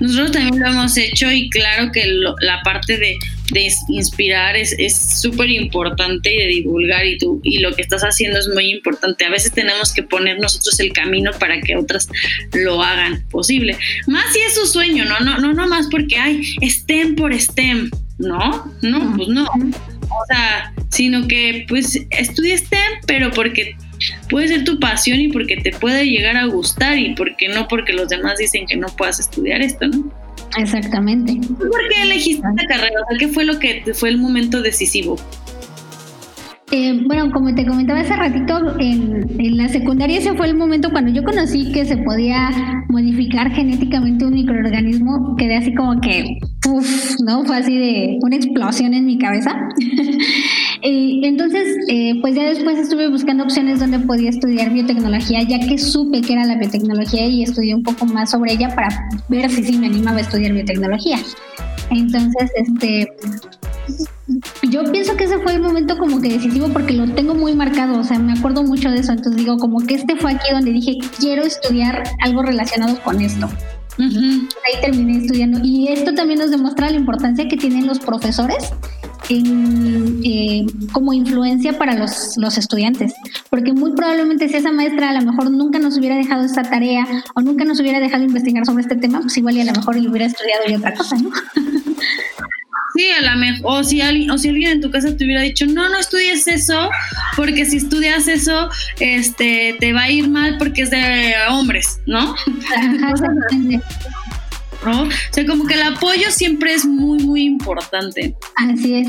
Nosotros 0.00 0.32
también 0.32 0.60
lo 0.60 0.68
hemos 0.68 0.96
hecho 0.96 1.30
y 1.30 1.50
claro 1.50 1.90
que 1.92 2.04
la 2.40 2.62
parte 2.62 2.96
de, 2.96 3.16
inspirar 3.88 4.56
es 4.56 5.20
súper 5.20 5.50
importante 5.50 6.34
y 6.34 6.38
de 6.38 6.46
divulgar 6.46 7.06
y, 7.06 7.18
tú, 7.18 7.40
y 7.42 7.58
lo 7.58 7.74
que 7.74 7.82
estás 7.82 8.02
haciendo 8.02 8.38
es 8.38 8.48
muy 8.48 8.70
importante. 8.70 9.24
A 9.24 9.30
veces 9.30 9.52
tenemos 9.52 9.92
que 9.92 10.02
poner 10.02 10.38
nosotros 10.38 10.78
el 10.80 10.92
camino 10.92 11.30
para 11.38 11.60
que 11.60 11.76
otras 11.76 12.08
lo 12.52 12.82
hagan 12.82 13.24
posible. 13.30 13.76
Más 14.06 14.32
si 14.32 14.40
es 14.40 14.54
su 14.54 14.66
sueño, 14.66 15.04
¿no? 15.04 15.20
No, 15.20 15.38
no, 15.38 15.52
no 15.52 15.68
más 15.68 15.88
porque, 15.90 16.16
hay 16.16 16.42
STEM 16.62 17.16
por 17.16 17.38
STEM, 17.38 17.90
¿no? 18.18 18.72
No, 18.82 19.14
pues 19.16 19.28
no. 19.28 19.44
O 19.44 20.26
sea, 20.28 20.72
sino 20.90 21.26
que 21.28 21.64
pues 21.68 22.06
estudia 22.10 22.56
STEM, 22.56 23.00
pero 23.06 23.30
porque 23.30 23.76
puede 24.28 24.48
ser 24.48 24.64
tu 24.64 24.78
pasión 24.78 25.20
y 25.20 25.28
porque 25.28 25.56
te 25.56 25.72
puede 25.72 26.06
llegar 26.06 26.36
a 26.36 26.46
gustar 26.46 26.98
y 26.98 27.14
porque 27.14 27.48
no 27.48 27.68
porque 27.68 27.92
los 27.92 28.08
demás 28.08 28.38
dicen 28.38 28.66
que 28.66 28.76
no 28.76 28.88
puedas 28.88 29.20
estudiar 29.20 29.60
esto, 29.60 29.86
¿no? 29.86 30.12
Exactamente. 30.58 31.38
¿Por 31.58 31.88
qué 31.88 32.02
elegiste 32.02 32.46
esta 32.48 32.66
carrera? 32.66 33.00
¿qué 33.18 33.28
fue 33.28 33.44
lo 33.44 33.58
que 33.58 33.82
fue 33.94 34.08
el 34.10 34.18
momento 34.18 34.62
decisivo? 34.62 35.16
Eh, 36.70 37.00
bueno, 37.06 37.30
como 37.32 37.54
te 37.54 37.64
comentaba 37.64 38.00
hace 38.00 38.14
ratito, 38.14 38.78
en, 38.78 39.26
en, 39.40 39.56
la 39.56 39.68
secundaria 39.68 40.18
ese 40.18 40.34
fue 40.34 40.48
el 40.48 40.54
momento 40.54 40.90
cuando 40.90 41.10
yo 41.10 41.24
conocí 41.24 41.72
que 41.72 41.86
se 41.86 41.96
podía 41.96 42.50
modificar 42.88 43.50
genéticamente 43.50 44.26
un 44.26 44.34
microorganismo, 44.34 45.34
quedé 45.38 45.56
así 45.56 45.74
como 45.74 45.98
que, 46.02 46.26
uff, 46.68 47.14
¿no? 47.26 47.42
Fue 47.44 47.56
así 47.56 47.74
de 47.74 48.18
una 48.20 48.36
explosión 48.36 48.92
en 48.92 49.06
mi 49.06 49.16
cabeza. 49.16 49.54
Eh, 50.82 51.20
entonces, 51.24 51.76
eh, 51.88 52.14
pues 52.20 52.34
ya 52.34 52.44
después 52.44 52.78
estuve 52.78 53.08
buscando 53.08 53.44
opciones 53.44 53.80
donde 53.80 53.98
podía 53.98 54.30
estudiar 54.30 54.70
biotecnología, 54.72 55.42
ya 55.42 55.58
que 55.58 55.76
supe 55.78 56.20
que 56.20 56.34
era 56.34 56.44
la 56.44 56.56
biotecnología 56.56 57.26
y 57.26 57.42
estudié 57.42 57.74
un 57.74 57.82
poco 57.82 58.06
más 58.06 58.30
sobre 58.30 58.52
ella 58.52 58.68
para 58.74 58.88
ver 59.28 59.50
si 59.50 59.64
sí 59.64 59.76
me 59.78 59.86
animaba 59.86 60.18
a 60.18 60.20
estudiar 60.20 60.52
biotecnología. 60.52 61.18
Entonces, 61.90 62.50
este, 62.56 63.08
yo 64.70 64.84
pienso 64.92 65.16
que 65.16 65.24
ese 65.24 65.38
fue 65.38 65.54
el 65.54 65.62
momento 65.62 65.96
como 65.98 66.20
que 66.20 66.28
decisivo 66.28 66.68
porque 66.68 66.92
lo 66.92 67.08
tengo 67.12 67.34
muy 67.34 67.54
marcado, 67.54 67.98
o 67.98 68.04
sea, 68.04 68.18
me 68.18 68.34
acuerdo 68.34 68.62
mucho 68.62 68.90
de 68.90 69.00
eso, 69.00 69.12
entonces 69.12 69.36
digo, 69.36 69.56
como 69.56 69.80
que 69.80 69.94
este 69.94 70.16
fue 70.16 70.32
aquí 70.32 70.52
donde 70.52 70.70
dije, 70.72 70.98
quiero 71.18 71.42
estudiar 71.42 72.04
algo 72.22 72.42
relacionado 72.42 73.00
con 73.02 73.20
esto. 73.20 73.48
Ahí 73.98 74.80
terminé 74.80 75.18
estudiando 75.18 75.58
y 75.64 75.88
esto 75.88 76.14
también 76.14 76.38
nos 76.38 76.52
demuestra 76.52 76.88
la 76.88 76.96
importancia 76.96 77.48
que 77.48 77.56
tienen 77.56 77.88
los 77.88 77.98
profesores 77.98 78.72
en, 79.28 80.20
eh, 80.24 80.66
como 80.92 81.12
influencia 81.12 81.78
para 81.78 81.94
los, 81.94 82.36
los 82.36 82.58
estudiantes, 82.58 83.14
porque 83.50 83.72
muy 83.72 83.92
probablemente 83.92 84.48
si 84.48 84.56
esa 84.56 84.72
maestra 84.72 85.10
a 85.10 85.20
lo 85.20 85.30
mejor 85.30 85.50
nunca 85.50 85.78
nos 85.78 85.96
hubiera 85.98 86.16
dejado 86.16 86.44
esta 86.44 86.62
tarea 86.62 87.06
o 87.34 87.40
nunca 87.40 87.64
nos 87.64 87.80
hubiera 87.80 88.00
dejado 88.00 88.24
investigar 88.24 88.64
sobre 88.64 88.82
este 88.82 88.96
tema, 88.96 89.20
pues 89.20 89.36
igual 89.36 89.56
y 89.56 89.60
a 89.60 89.64
lo 89.64 89.72
mejor 89.72 89.96
hubiera 89.96 90.26
estudiado 90.26 90.62
y 90.68 90.74
otra 90.74 90.94
cosa, 90.94 91.16
¿no? 91.16 91.30
Sí, 92.94 93.08
a 93.10 93.22
la 93.22 93.36
mejor, 93.36 93.60
o 93.64 93.84
si 93.84 94.00
alguien, 94.00 94.28
o 94.30 94.38
si 94.38 94.48
alguien 94.48 94.72
en 94.72 94.80
tu 94.80 94.90
casa 94.90 95.16
te 95.16 95.24
hubiera 95.24 95.42
dicho, 95.42 95.66
no, 95.66 95.88
no 95.88 95.98
estudies 95.98 96.48
eso, 96.48 96.90
porque 97.36 97.64
si 97.64 97.76
estudias 97.76 98.26
eso, 98.26 98.70
este, 98.98 99.76
te 99.78 99.92
va 99.92 100.02
a 100.02 100.10
ir 100.10 100.28
mal 100.28 100.56
porque 100.58 100.82
es 100.82 100.90
de 100.90 101.32
hombres, 101.48 102.00
¿no? 102.06 102.34
¿no? 104.84 105.02
O 105.02 105.08
sea, 105.32 105.46
como 105.46 105.66
que 105.66 105.74
el 105.74 105.82
apoyo 105.82 106.30
siempre 106.30 106.74
es 106.74 106.84
muy, 106.84 107.22
muy 107.22 107.42
importante. 107.42 108.34
Así 108.56 108.94
es. 108.94 109.08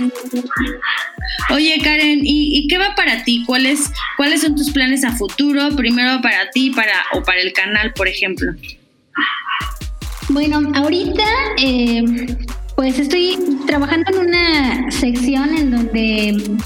Oye, 1.51 1.79
Karen, 1.83 2.21
¿y, 2.23 2.67
qué 2.67 2.77
va 2.77 2.95
para 2.95 3.23
ti? 3.23 3.43
¿Cuáles, 3.45 3.91
¿Cuáles 4.17 4.41
son 4.41 4.55
tus 4.55 4.71
planes 4.71 5.03
a 5.03 5.11
futuro? 5.11 5.75
Primero 5.75 6.21
para 6.21 6.49
ti 6.51 6.71
para, 6.71 6.93
o 7.13 7.23
para 7.23 7.41
el 7.41 7.53
canal, 7.53 7.93
por 7.93 8.07
ejemplo. 8.07 8.53
Bueno, 10.29 10.71
ahorita 10.75 11.25
eh, 11.57 12.03
pues 12.75 12.99
estoy 12.99 13.37
trabajando 13.65 14.11
en 14.11 14.27
una 14.27 14.91
sección 14.91 15.57
en 15.57 15.71
donde 15.71 16.57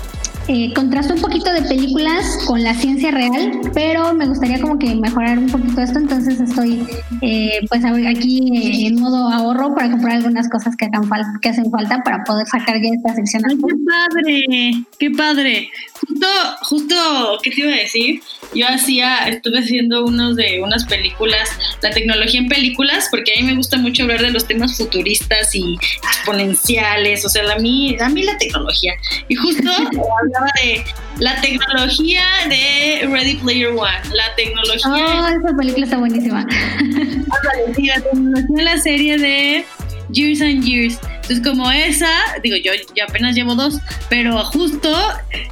eh, 0.47 0.73
contrasto 0.73 1.13
un 1.13 1.21
poquito 1.21 1.53
de 1.53 1.61
películas 1.61 2.39
con 2.45 2.61
la 2.63 2.73
ciencia 2.73 3.11
real, 3.11 3.61
pero 3.73 4.13
me 4.13 4.25
gustaría 4.25 4.59
como 4.59 4.77
que 4.77 4.93
mejorar 4.93 5.37
un 5.37 5.47
poquito 5.47 5.81
esto, 5.81 5.99
entonces 5.99 6.39
estoy 6.39 6.85
eh, 7.21 7.59
pues 7.69 7.83
aquí 7.85 8.41
eh, 8.53 8.87
en 8.87 8.99
modo 8.99 9.29
ahorro 9.29 9.73
para 9.73 9.89
comprar 9.91 10.17
algunas 10.17 10.49
cosas 10.49 10.75
que, 10.75 10.85
hagan 10.85 11.09
que 11.41 11.49
hacen 11.49 11.71
falta 11.71 12.01
para 12.03 12.23
poder 12.25 12.45
sacar 12.47 12.75
ya 12.81 12.89
esta 12.93 13.15
sección. 13.15 13.43
¡Qué 13.47 13.75
padre! 13.85 14.85
¡Qué 14.99 15.11
padre! 15.11 15.69
Justo, 15.93 16.27
justo, 16.63 16.95
¿qué 17.41 17.51
te 17.51 17.61
iba 17.61 17.71
a 17.71 17.77
decir? 17.77 18.21
Yo 18.53 18.67
hacía, 18.67 19.27
estuve 19.29 19.59
haciendo 19.59 20.05
unos 20.05 20.35
de 20.35 20.61
unas 20.61 20.83
películas, 20.85 21.49
la 21.81 21.91
tecnología 21.91 22.41
en 22.41 22.49
películas, 22.49 23.07
porque 23.09 23.31
a 23.33 23.41
mí 23.41 23.47
me 23.47 23.55
gusta 23.55 23.77
mucho 23.77 24.03
hablar 24.03 24.21
de 24.21 24.31
los 24.31 24.45
temas 24.45 24.75
futuristas 24.75 25.55
y 25.55 25.77
exponenciales, 26.03 27.23
o 27.25 27.29
sea, 27.29 27.43
a 27.49 27.59
mí, 27.59 27.95
a 27.99 28.09
mí 28.09 28.23
la 28.23 28.37
tecnología. 28.37 28.93
Y 29.29 29.35
justo 29.35 29.71
de 30.63 30.83
la 31.19 31.39
tecnología 31.41 32.23
de 32.49 33.07
Ready 33.07 33.35
Player 33.35 33.69
One. 33.69 33.89
La 34.13 34.35
tecnología. 34.35 34.89
Oh, 34.89 35.27
esa 35.27 35.55
película 35.55 35.85
está 35.85 35.97
buenísima. 35.97 36.45
la 36.45 38.01
tecnología 38.01 38.03
de 38.49 38.63
la 38.63 38.77
serie 38.77 39.17
de 39.17 39.65
Years 40.11 40.41
and 40.41 40.63
Years. 40.63 40.99
Entonces, 41.23 41.41
como 41.41 41.71
esa, 41.71 42.09
digo, 42.43 42.57
yo, 42.57 42.73
yo 42.95 43.05
apenas 43.07 43.35
llevo 43.35 43.55
dos, 43.55 43.79
pero 44.09 44.37
justo 44.45 44.89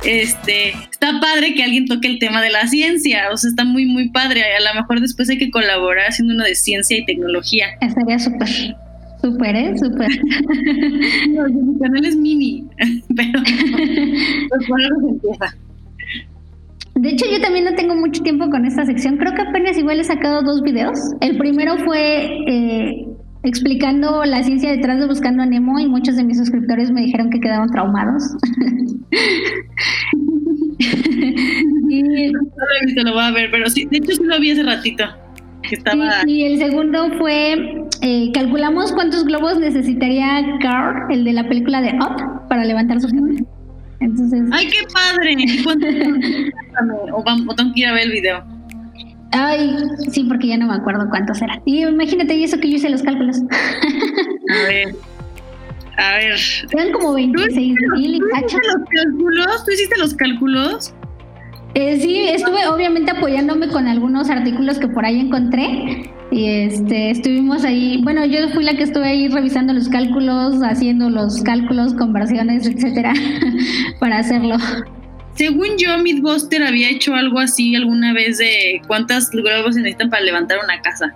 este 0.03 0.69
está 0.91 1.19
padre 1.21 1.53
que 1.53 1.63
alguien 1.63 1.85
toque 1.85 2.07
el 2.07 2.19
tema 2.19 2.41
de 2.41 2.49
la 2.49 2.67
ciencia. 2.67 3.29
O 3.31 3.37
sea, 3.37 3.49
está 3.49 3.63
muy, 3.63 3.85
muy 3.85 4.09
padre. 4.09 4.43
A 4.43 4.73
lo 4.73 4.81
mejor 4.81 4.99
después 4.99 5.29
hay 5.29 5.37
que 5.37 5.49
colaborar 5.51 6.07
haciendo 6.07 6.33
uno 6.33 6.43
de 6.43 6.55
ciencia 6.55 6.97
y 6.97 7.05
tecnología. 7.05 7.67
Estaría 7.79 8.19
súper. 8.19 8.75
Súper, 9.21 9.55
¿eh? 9.55 9.77
Súper. 9.77 10.09
No, 11.29 11.47
mi 11.47 11.79
canal 11.79 12.03
es 12.03 12.15
mini, 12.15 12.65
pero 13.15 13.39
pues 14.49 14.67
por 14.67 14.81
se 14.81 15.09
empieza. 15.09 15.55
De 16.95 17.09
hecho, 17.09 17.25
yo 17.31 17.41
también 17.41 17.65
no 17.65 17.73
tengo 17.73 17.95
mucho 17.95 18.21
tiempo 18.21 18.49
con 18.49 18.65
esta 18.65 18.85
sección. 18.85 19.17
Creo 19.17 19.33
que 19.33 19.41
apenas 19.41 19.77
igual 19.77 19.99
he 19.99 20.03
sacado 20.03 20.41
dos 20.41 20.61
videos. 20.61 20.99
El 21.21 21.37
primero 21.37 21.77
fue 21.77 22.27
eh, 22.47 23.07
explicando 23.43 24.25
la 24.25 24.43
ciencia 24.43 24.71
detrás 24.71 24.99
de 24.99 25.07
Buscando 25.07 25.41
a 25.41 25.45
Nemo 25.45 25.79
y 25.79 25.87
muchos 25.87 26.17
de 26.17 26.23
mis 26.23 26.37
suscriptores 26.37 26.91
me 26.91 27.01
dijeron 27.01 27.29
que 27.29 27.39
quedaron 27.39 27.69
traumados. 27.69 28.23
y, 31.89 32.03
no 32.03 32.39
lo 32.39 32.81
he 32.81 32.85
visto, 32.85 33.03
lo 33.03 33.13
voy 33.13 33.23
a 33.23 33.31
ver, 33.31 33.49
pero 33.51 33.69
sí, 33.69 33.87
de 33.89 33.97
hecho 33.97 34.11
sí 34.11 34.23
lo 34.23 34.39
vi 34.39 34.51
hace 34.51 34.63
ratito. 34.63 35.05
Y 36.27 36.43
el 36.45 36.57
segundo 36.59 37.09
fue, 37.17 37.85
eh, 38.01 38.31
calculamos 38.33 38.91
cuántos 38.93 39.25
globos 39.25 39.59
necesitaría 39.59 40.43
Carl, 40.61 41.11
el 41.11 41.23
de 41.23 41.33
la 41.33 41.47
película 41.47 41.81
de 41.81 41.89
Up, 41.93 42.47
para 42.49 42.65
levantar 42.65 42.99
su 42.99 43.07
cabeza. 43.07 43.43
Entonces... 43.99 44.41
¡Ay, 44.51 44.67
qué 44.67 44.87
padre! 44.91 45.35
o, 47.13 47.23
vamos, 47.23 47.55
tengo 47.55 47.73
que 47.73 47.81
ir 47.81 47.87
a 47.87 47.93
ver 47.93 48.03
el 48.03 48.11
video. 48.11 48.43
Ay, 49.31 49.75
sí, 50.11 50.25
porque 50.25 50.47
ya 50.47 50.57
no 50.57 50.67
me 50.67 50.73
acuerdo 50.73 51.07
cuántos 51.09 51.41
eran. 51.41 51.61
Y 51.65 51.85
imagínate, 51.85 52.35
y 52.35 52.43
eso 52.43 52.59
que 52.59 52.69
yo 52.69 52.75
hice 52.77 52.89
los 52.89 53.03
cálculos. 53.03 53.37
a 53.39 54.67
ver. 54.67 54.95
A 55.97 56.15
ver. 56.15 56.39
Eran 56.71 56.91
como 56.93 57.13
26 57.13 57.75
mil 57.95 58.15
y 58.15 58.19
cacho. 58.19 58.57
los 58.57 58.89
cálculos? 58.89 59.65
¿Tú 59.65 59.71
hiciste 59.71 59.97
los 59.99 60.13
cálculos? 60.15 60.93
Eh, 61.73 61.99
sí, 62.01 62.27
estuve 62.27 62.67
obviamente 62.67 63.11
apoyándome 63.11 63.69
con 63.69 63.87
algunos 63.87 64.29
artículos 64.29 64.77
que 64.77 64.87
por 64.87 65.05
ahí 65.05 65.19
encontré. 65.19 66.11
Y 66.31 66.45
este, 66.45 67.11
estuvimos 67.11 67.65
ahí, 67.65 67.99
bueno, 68.03 68.25
yo 68.25 68.47
fui 68.49 68.63
la 68.63 68.75
que 68.75 68.83
estuve 68.83 69.05
ahí 69.05 69.27
revisando 69.27 69.73
los 69.73 69.89
cálculos, 69.89 70.61
haciendo 70.63 71.09
los 71.09 71.41
cálculos, 71.41 71.93
conversiones, 71.93 72.65
etcétera, 72.67 73.13
para 73.99 74.19
hacerlo. 74.19 74.55
Según 75.35 75.77
yo, 75.77 75.97
Midbuster 75.97 76.63
había 76.63 76.89
hecho 76.89 77.15
algo 77.15 77.39
así 77.39 77.75
alguna 77.75 78.13
vez 78.13 78.37
de 78.37 78.81
cuántas 78.87 79.29
globos 79.29 79.75
se 79.75 79.81
necesitan 79.81 80.09
para 80.09 80.23
levantar 80.23 80.59
una 80.63 80.81
casa. 80.81 81.13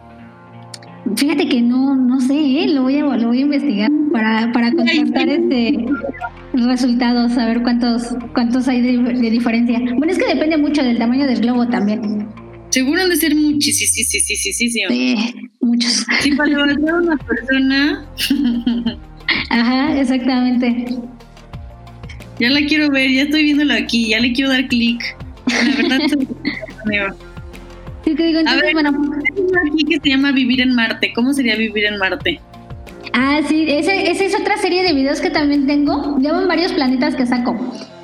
Fíjate 1.16 1.48
que 1.48 1.62
no, 1.62 1.96
no 1.96 2.20
sé, 2.20 2.34
¿eh? 2.34 2.68
lo, 2.68 2.84
voy 2.84 2.98
a, 2.98 3.04
lo 3.04 3.28
voy 3.28 3.40
a 3.40 3.42
investigar 3.42 3.92
para, 4.12 4.52
para 4.52 4.72
contrastar 4.72 5.30
este 5.30 5.86
resultados, 6.54 7.34
saber 7.34 7.62
cuántos, 7.62 8.16
cuántos 8.34 8.68
hay 8.68 8.82
de, 8.82 9.30
diferencia. 9.30 9.80
Bueno, 9.98 10.12
es 10.12 10.18
que 10.18 10.34
depende 10.34 10.58
mucho 10.58 10.84
del 10.84 10.98
tamaño 10.98 11.26
del 11.26 11.42
globo 11.42 11.68
también. 11.68 12.28
Seguro 12.70 13.02
han 13.02 13.10
de 13.10 13.16
ser 13.18 13.36
muchísimos, 13.36 13.92
sí, 13.94 14.04
sí, 14.04 14.20
sí, 14.20 14.36
sí, 14.36 14.54
sí, 14.54 14.70
sí. 14.70 14.82
Sí, 14.90 15.16
muchos. 15.62 16.06
Sí, 16.22 16.32
para 16.32 16.50
levantar 16.50 16.96
a 16.96 16.98
una 16.98 17.18
persona. 17.18 18.06
Ajá, 19.50 20.00
exactamente. 20.00 20.86
Ya 22.40 22.50
la 22.50 22.66
quiero 22.66 22.90
ver, 22.90 23.12
ya 23.12 23.24
estoy 23.24 23.44
viéndola 23.44 23.76
aquí, 23.76 24.10
ya 24.10 24.20
le 24.20 24.34
quiero 24.34 24.50
dar 24.50 24.68
clic. 24.68 25.02
La 25.48 25.76
verdad, 25.76 27.16
Sí, 28.06 28.16
que 28.16 28.24
digo, 28.28 28.40
entonces, 28.40 28.62
a 28.62 28.66
ver, 28.66 28.74
bueno. 28.74 29.12
aquí 29.72 29.84
que 29.84 30.00
se 30.00 30.10
llama 30.10 30.32
Vivir 30.32 30.62
en 30.62 30.76
Marte. 30.76 31.12
¿Cómo 31.16 31.34
sería 31.34 31.56
vivir 31.56 31.86
en 31.86 31.98
Marte? 31.98 32.40
Ah, 33.14 33.40
sí, 33.48 33.66
esa 33.68 33.94
es 33.94 34.40
otra 34.40 34.58
serie 34.58 34.84
de 34.84 34.94
videos 34.94 35.22
que 35.22 35.32
también 35.32 35.66
tengo. 35.66 36.18
Llevo 36.20 36.46
varios 36.48 36.74
planetas 36.74 37.16
que 37.16 37.26
saco. 37.26 37.56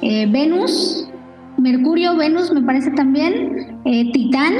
Eh, 0.02 0.26
Venus, 0.28 1.08
Mercurio, 1.58 2.18
Venus 2.18 2.52
me 2.52 2.62
parece 2.64 2.92
también, 2.92 3.80
eh, 3.86 4.12
Titán. 4.12 4.54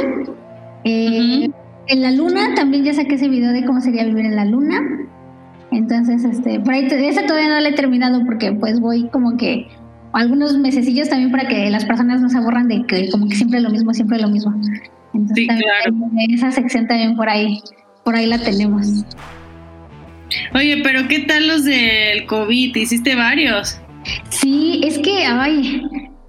Eh, 0.84 1.50
en 1.88 2.02
la 2.02 2.12
Luna 2.12 2.54
también 2.56 2.84
ya 2.84 2.94
saqué 2.94 3.16
ese 3.16 3.28
video 3.28 3.52
de 3.52 3.66
cómo 3.66 3.82
sería 3.82 4.04
vivir 4.04 4.26
en 4.26 4.36
la 4.36 4.46
Luna. 4.46 4.80
Entonces, 5.72 6.24
este, 6.24 6.60
por 6.60 6.74
ahí, 6.74 6.88
esa 6.92 7.26
todavía 7.26 7.50
no 7.50 7.60
la 7.60 7.70
he 7.70 7.74
terminado 7.74 8.24
porque 8.26 8.52
pues 8.52 8.80
voy 8.80 9.10
como 9.10 9.38
que 9.38 9.68
algunos 10.14 10.58
mesecillos 10.58 11.10
también 11.10 11.32
para 11.32 11.48
que 11.48 11.70
las 11.70 11.86
personas 11.86 12.22
no 12.22 12.30
se 12.30 12.38
aburran 12.38 12.68
de 12.68 12.84
que 12.86 13.10
como 13.10 13.28
que 13.28 13.36
siempre 13.36 13.62
lo 13.62 13.70
mismo, 13.70 13.94
siempre 13.94 14.20
lo 14.20 14.28
mismo. 14.28 14.54
Entonces, 15.14 15.36
sí, 15.36 15.48
claro. 15.48 15.96
esa 16.30 16.52
sección 16.52 16.88
también 16.88 17.16
por 17.16 17.30
ahí, 17.30 17.62
por 18.04 18.16
ahí 18.16 18.26
la 18.26 18.40
tenemos. 18.40 19.06
Oye, 20.54 20.82
pero 20.84 21.08
¿qué 21.08 21.20
tal 21.20 21.48
los 21.48 21.66
del 21.66 22.26
COVID? 22.26 22.76
¿Hiciste 22.76 23.16
varios? 23.16 23.80
Sí, 24.30 24.82
es 24.84 24.98
que, 25.00 25.26
ay, 25.26 25.84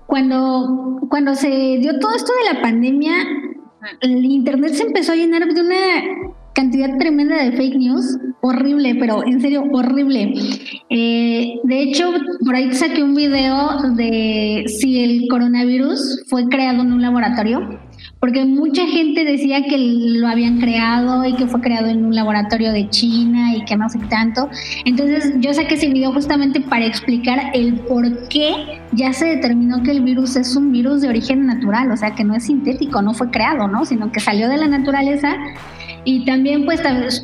cuando, 0.07 0.99
cuando 1.09 1.35
se 1.35 1.79
dio 1.79 1.99
todo 1.99 2.15
esto 2.15 2.33
de 2.45 2.55
la 2.55 2.63
pandemia, 2.63 3.15
el 4.01 4.25
internet 4.25 4.75
se 4.75 4.85
empezó 4.85 5.13
a 5.13 5.17
llenar 5.17 5.47
de 5.47 5.61
una 5.61 5.77
cantidad 6.55 6.99
tremenda 6.99 7.43
de 7.43 7.53
fake 7.53 7.77
news, 7.77 8.19
horrible, 8.43 8.97
pero 8.97 9.27
en 9.27 9.41
serio, 9.41 9.65
horrible. 9.73 10.35
Eh, 10.91 11.55
de 11.65 11.83
hecho, 11.83 12.13
por 12.45 12.55
ahí 12.55 12.73
saqué 12.73 13.03
un 13.03 13.15
video 13.15 13.79
de 13.97 14.65
si 14.67 15.03
el 15.03 15.29
coronavirus 15.29 16.25
fue 16.29 16.47
creado 16.49 16.83
en 16.83 16.93
un 16.93 17.01
laboratorio 17.01 17.81
porque 18.23 18.45
mucha 18.45 18.87
gente 18.87 19.25
decía 19.25 19.65
que 19.65 19.77
lo 19.77 20.29
habían 20.29 20.61
creado 20.61 21.25
y 21.25 21.35
que 21.35 21.49
fue 21.49 21.61
creado 21.61 21.89
en 21.89 22.05
un 22.05 22.15
laboratorio 22.15 22.71
de 22.71 22.89
China 22.89 23.53
y 23.53 23.65
que 23.65 23.77
no 23.77 23.89
sé 23.89 23.99
tanto. 24.09 24.49
Entonces 24.85 25.35
yo 25.41 25.53
saqué 25.53 25.75
ese 25.75 25.89
video 25.89 26.13
justamente 26.13 26.61
para 26.61 26.87
explicar 26.87 27.51
el 27.53 27.75
por 27.81 28.29
qué 28.29 28.81
ya 28.93 29.13
se 29.13 29.27
determinó 29.27 29.83
que 29.83 29.91
el 29.91 30.03
virus 30.03 30.37
es 30.37 30.55
un 30.55 30.71
virus 30.71 31.01
de 31.01 31.09
origen 31.09 31.47
natural, 31.47 31.91
o 31.91 31.97
sea 31.97 32.15
que 32.15 32.23
no 32.23 32.37
es 32.37 32.45
sintético, 32.45 33.03
no 33.03 33.13
fue 33.13 33.29
creado, 33.29 33.67
¿no? 33.67 33.85
Sino 33.85 34.13
que 34.13 34.21
salió 34.21 34.49
de 34.49 34.57
la 34.57 34.69
naturaleza 34.69 35.35
y 36.05 36.25
también 36.25 36.65
pues 36.65 36.83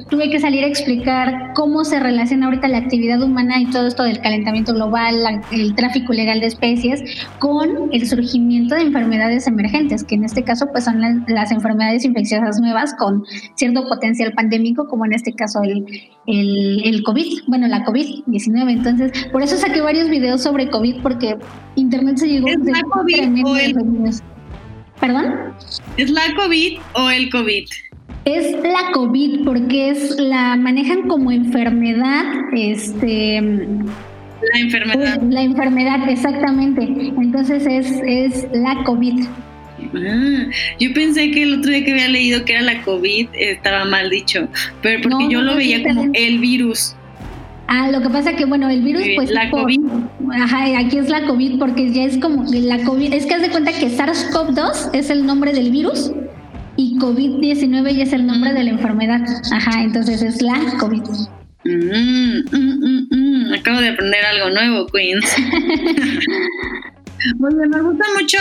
tuve 0.09 0.31
que 0.31 0.38
salir 0.38 0.64
a 0.64 0.69
explicar 0.69 1.53
cómo 1.55 1.85
se 1.85 1.99
relaciona 1.99 2.47
ahorita 2.47 2.69
la 2.69 2.79
actividad 2.79 3.21
humana 3.23 3.61
y 3.61 3.67
todo 3.67 3.88
esto 3.88 4.05
del 4.05 4.21
calentamiento 4.21 4.73
global, 4.73 5.17
el 5.51 5.75
tráfico 5.75 6.12
ilegal 6.12 6.41
de 6.41 6.47
especies, 6.47 7.03
con 7.41 7.91
el 7.93 8.07
surgimiento 8.07 8.77
de 8.77 8.83
enfermedades 8.83 9.47
emergentes, 9.49 10.05
que 10.05 10.14
en 10.14 10.25
este 10.25 10.45
caso 10.45 10.67
pues 10.71 10.85
son 10.85 11.01
las, 11.01 11.51
enfermedades 11.51 12.05
infecciosas 12.05 12.61
nuevas 12.61 12.95
con 12.99 13.25
cierto 13.55 13.88
potencial 13.88 14.33
pandémico, 14.33 14.87
como 14.87 15.07
en 15.07 15.14
este 15.14 15.33
caso 15.33 15.61
el, 15.62 15.85
el, 16.27 17.03
COVID, 17.03 17.45
bueno, 17.47 17.67
la 17.67 17.85
COVID-19. 17.85 18.71
Entonces, 18.71 19.12
por 19.33 19.43
eso 19.43 19.57
saqué 19.57 19.81
varios 19.81 20.09
videos 20.09 20.43
sobre 20.43 20.69
COVID, 20.69 21.03
porque 21.03 21.37
Internet 21.75 22.19
se 22.19 22.29
llegó... 22.29 22.49
¿Es 22.49 22.59
la 22.59 22.83
COVID 22.83 23.45
o 23.45 23.57
el... 23.57 23.75
¿Perdón? 25.01 25.35
¿Es 25.97 26.11
la 26.11 26.23
COVID 26.37 26.79
o 26.95 27.11
el 27.11 27.31
COVID? 27.31 27.64
Es 28.29 28.53
la 28.62 28.93
COVID 28.93 29.45
porque 29.47 29.88
es 29.88 30.21
la 30.21 30.55
manejan 30.57 31.09
como 31.09 31.33
enfermedad, 31.33 32.25
este 32.53 33.41
la 33.41 34.61
enfermedad. 34.61 35.23
La 35.23 35.43
enfermedad, 35.43 36.09
exactamente. 36.11 36.83
Entonces 36.83 37.67
es, 37.67 37.91
es 38.05 38.47
la 38.53 38.85
COVID. 38.85 39.25
Ah, 39.95 40.45
yo 40.79 40.93
pensé 40.93 41.31
que 41.31 41.43
el 41.45 41.59
otro 41.59 41.71
día 41.71 41.85
que 41.87 41.93
había 41.93 42.09
leído 42.09 42.45
que 42.45 42.53
era 42.53 42.62
la 42.62 42.83
COVID 42.83 43.29
estaba 43.33 43.87
mal 43.87 44.11
dicho, 44.11 44.47
pero 44.83 45.01
porque 45.01 45.29
yo 45.31 45.41
lo 45.41 45.57
veía 45.57 45.83
como 45.83 46.11
el 46.12 46.38
virus. 46.38 46.95
Ah, 47.67 47.91
lo 47.91 48.03
que 48.03 48.11
pasa 48.11 48.37
que 48.37 48.45
bueno, 48.45 48.69
el 48.69 48.83
virus 48.83 49.05
pues 49.17 49.31
la 49.31 49.51
COVID. 49.51 49.81
Ajá, 50.35 50.79
aquí 50.79 50.99
es 50.99 51.09
la 51.09 51.23
COVID 51.23 51.59
porque 51.59 51.91
ya 51.93 52.05
es 52.05 52.19
como 52.19 52.45
la 52.53 52.79
COVID, 52.85 53.14
es 53.14 53.25
que 53.25 53.35
haz 53.35 53.43
de 53.43 53.49
cuenta 53.49 53.73
que 53.73 53.87
SARS-CoV-2 53.87 54.91
es 54.93 55.09
el 55.09 55.25
nombre 55.25 55.55
del 55.55 55.71
virus 55.71 56.12
y 56.79 56.97
COVID-19 56.97 57.97
ya 57.97 58.05
es 58.05 58.12
el 58.12 58.25
nombre 58.25 58.53
de 58.53 58.62
la 58.62 58.71
enfermedad. 58.71 59.21
Ajá, 59.53 59.83
entonces 59.83 60.23
es 60.23 60.41
la 60.41 60.55
COVID. 60.79 61.03
Mm, 61.64 62.45
mm, 62.53 63.09
mm, 63.11 63.53
Acabo 63.55 63.81
de 63.81 63.88
aprender 63.88 64.25
algo 64.25 64.51
nuevo, 64.51 64.87
Queens. 64.87 65.27
Oye, 67.41 67.67
me 67.69 67.83
gustan 67.83 68.09
mucho 68.21 68.38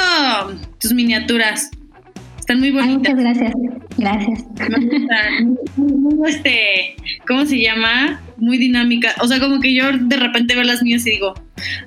tus 0.80 0.94
miniaturas. 0.94 1.72
Están 2.38 2.60
muy 2.60 2.70
bonitas. 2.70 3.16
muchas 3.16 3.16
gracias. 3.16 3.54
Gracias. 3.98 4.46
Me 4.70 4.86
gustan. 4.86 5.58
Muy, 5.76 6.30
este, 6.30 6.96
¿cómo 7.28 7.44
se 7.48 7.60
llama? 7.60 8.22
Muy 8.38 8.60
dinámica. 8.60 9.16
O 9.20 9.28
sea, 9.28 9.40
como 9.40 9.60
que 9.60 9.74
yo 9.74 9.92
de 9.98 10.16
repente 10.16 10.54
veo 10.54 10.64
las 10.64 10.84
mías 10.84 11.08
y 11.08 11.12
digo, 11.12 11.34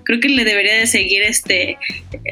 creo 0.03 0.19
que 0.19 0.29
le 0.29 0.45
debería 0.45 0.75
de 0.75 0.89
seguir 0.89 1.23
este 1.23 1.79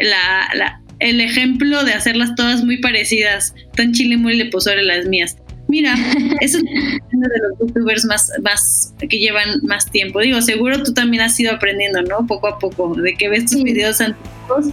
la, 0.02 0.48
la 0.54 0.82
el 1.00 1.20
ejemplo 1.20 1.84
de 1.84 1.92
hacerlas 1.92 2.34
todas 2.34 2.64
muy 2.64 2.78
parecidas, 2.78 3.54
tan 3.76 3.92
chile 3.92 4.16
muy 4.16 4.36
le 4.36 4.46
pozore 4.46 4.82
las 4.82 5.06
mías. 5.06 5.36
Mira, 5.68 5.94
eso 6.40 6.58
es 6.58 6.64
uno 7.12 7.28
de 7.28 7.38
los 7.48 7.58
youtubers 7.60 8.04
más, 8.06 8.30
más 8.42 8.94
que 8.98 9.18
llevan 9.18 9.60
más 9.62 9.90
tiempo. 9.90 10.20
Digo, 10.20 10.40
seguro 10.42 10.82
tú 10.82 10.92
también 10.94 11.22
has 11.22 11.38
ido 11.38 11.52
aprendiendo, 11.52 12.02
¿no? 12.02 12.26
Poco 12.26 12.48
a 12.48 12.58
poco, 12.58 12.94
de 12.94 13.14
que 13.14 13.28
ves 13.28 13.46
tus 13.46 13.62
videos 13.62 14.00
antiguos. 14.00 14.72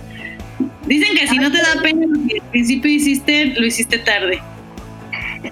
Dicen 0.87 1.17
que 1.17 1.27
si 1.27 1.37
no 1.37 1.51
te 1.51 1.57
da 1.57 1.81
pena 1.81 2.05
lo 2.07 2.27
que 2.27 2.39
al 2.39 2.49
principio 2.51 2.89
hiciste, 2.91 3.53
lo 3.57 3.65
hiciste 3.65 3.97
tarde. 3.99 4.39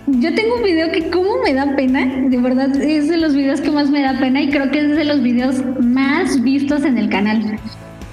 Yo 0.08 0.34
tengo 0.34 0.56
un 0.56 0.64
video 0.64 0.92
que 0.92 1.10
como 1.10 1.42
me 1.44 1.54
da 1.54 1.76
pena, 1.76 2.06
de 2.06 2.38
verdad 2.38 2.76
es 2.82 3.10
de 3.10 3.18
los 3.18 3.36
videos 3.36 3.62
que 3.62 3.70
más 3.70 3.90
me 3.90 4.02
da 4.02 4.18
pena 4.20 4.42
y 4.42 4.50
creo 4.50 4.72
que 4.72 4.80
es 4.80 4.96
de 4.96 5.04
los 5.04 5.22
videos 5.22 5.56
más 5.82 6.42
vistos 6.42 6.84
en 6.84 6.98
el 6.98 7.10
canal. 7.10 7.60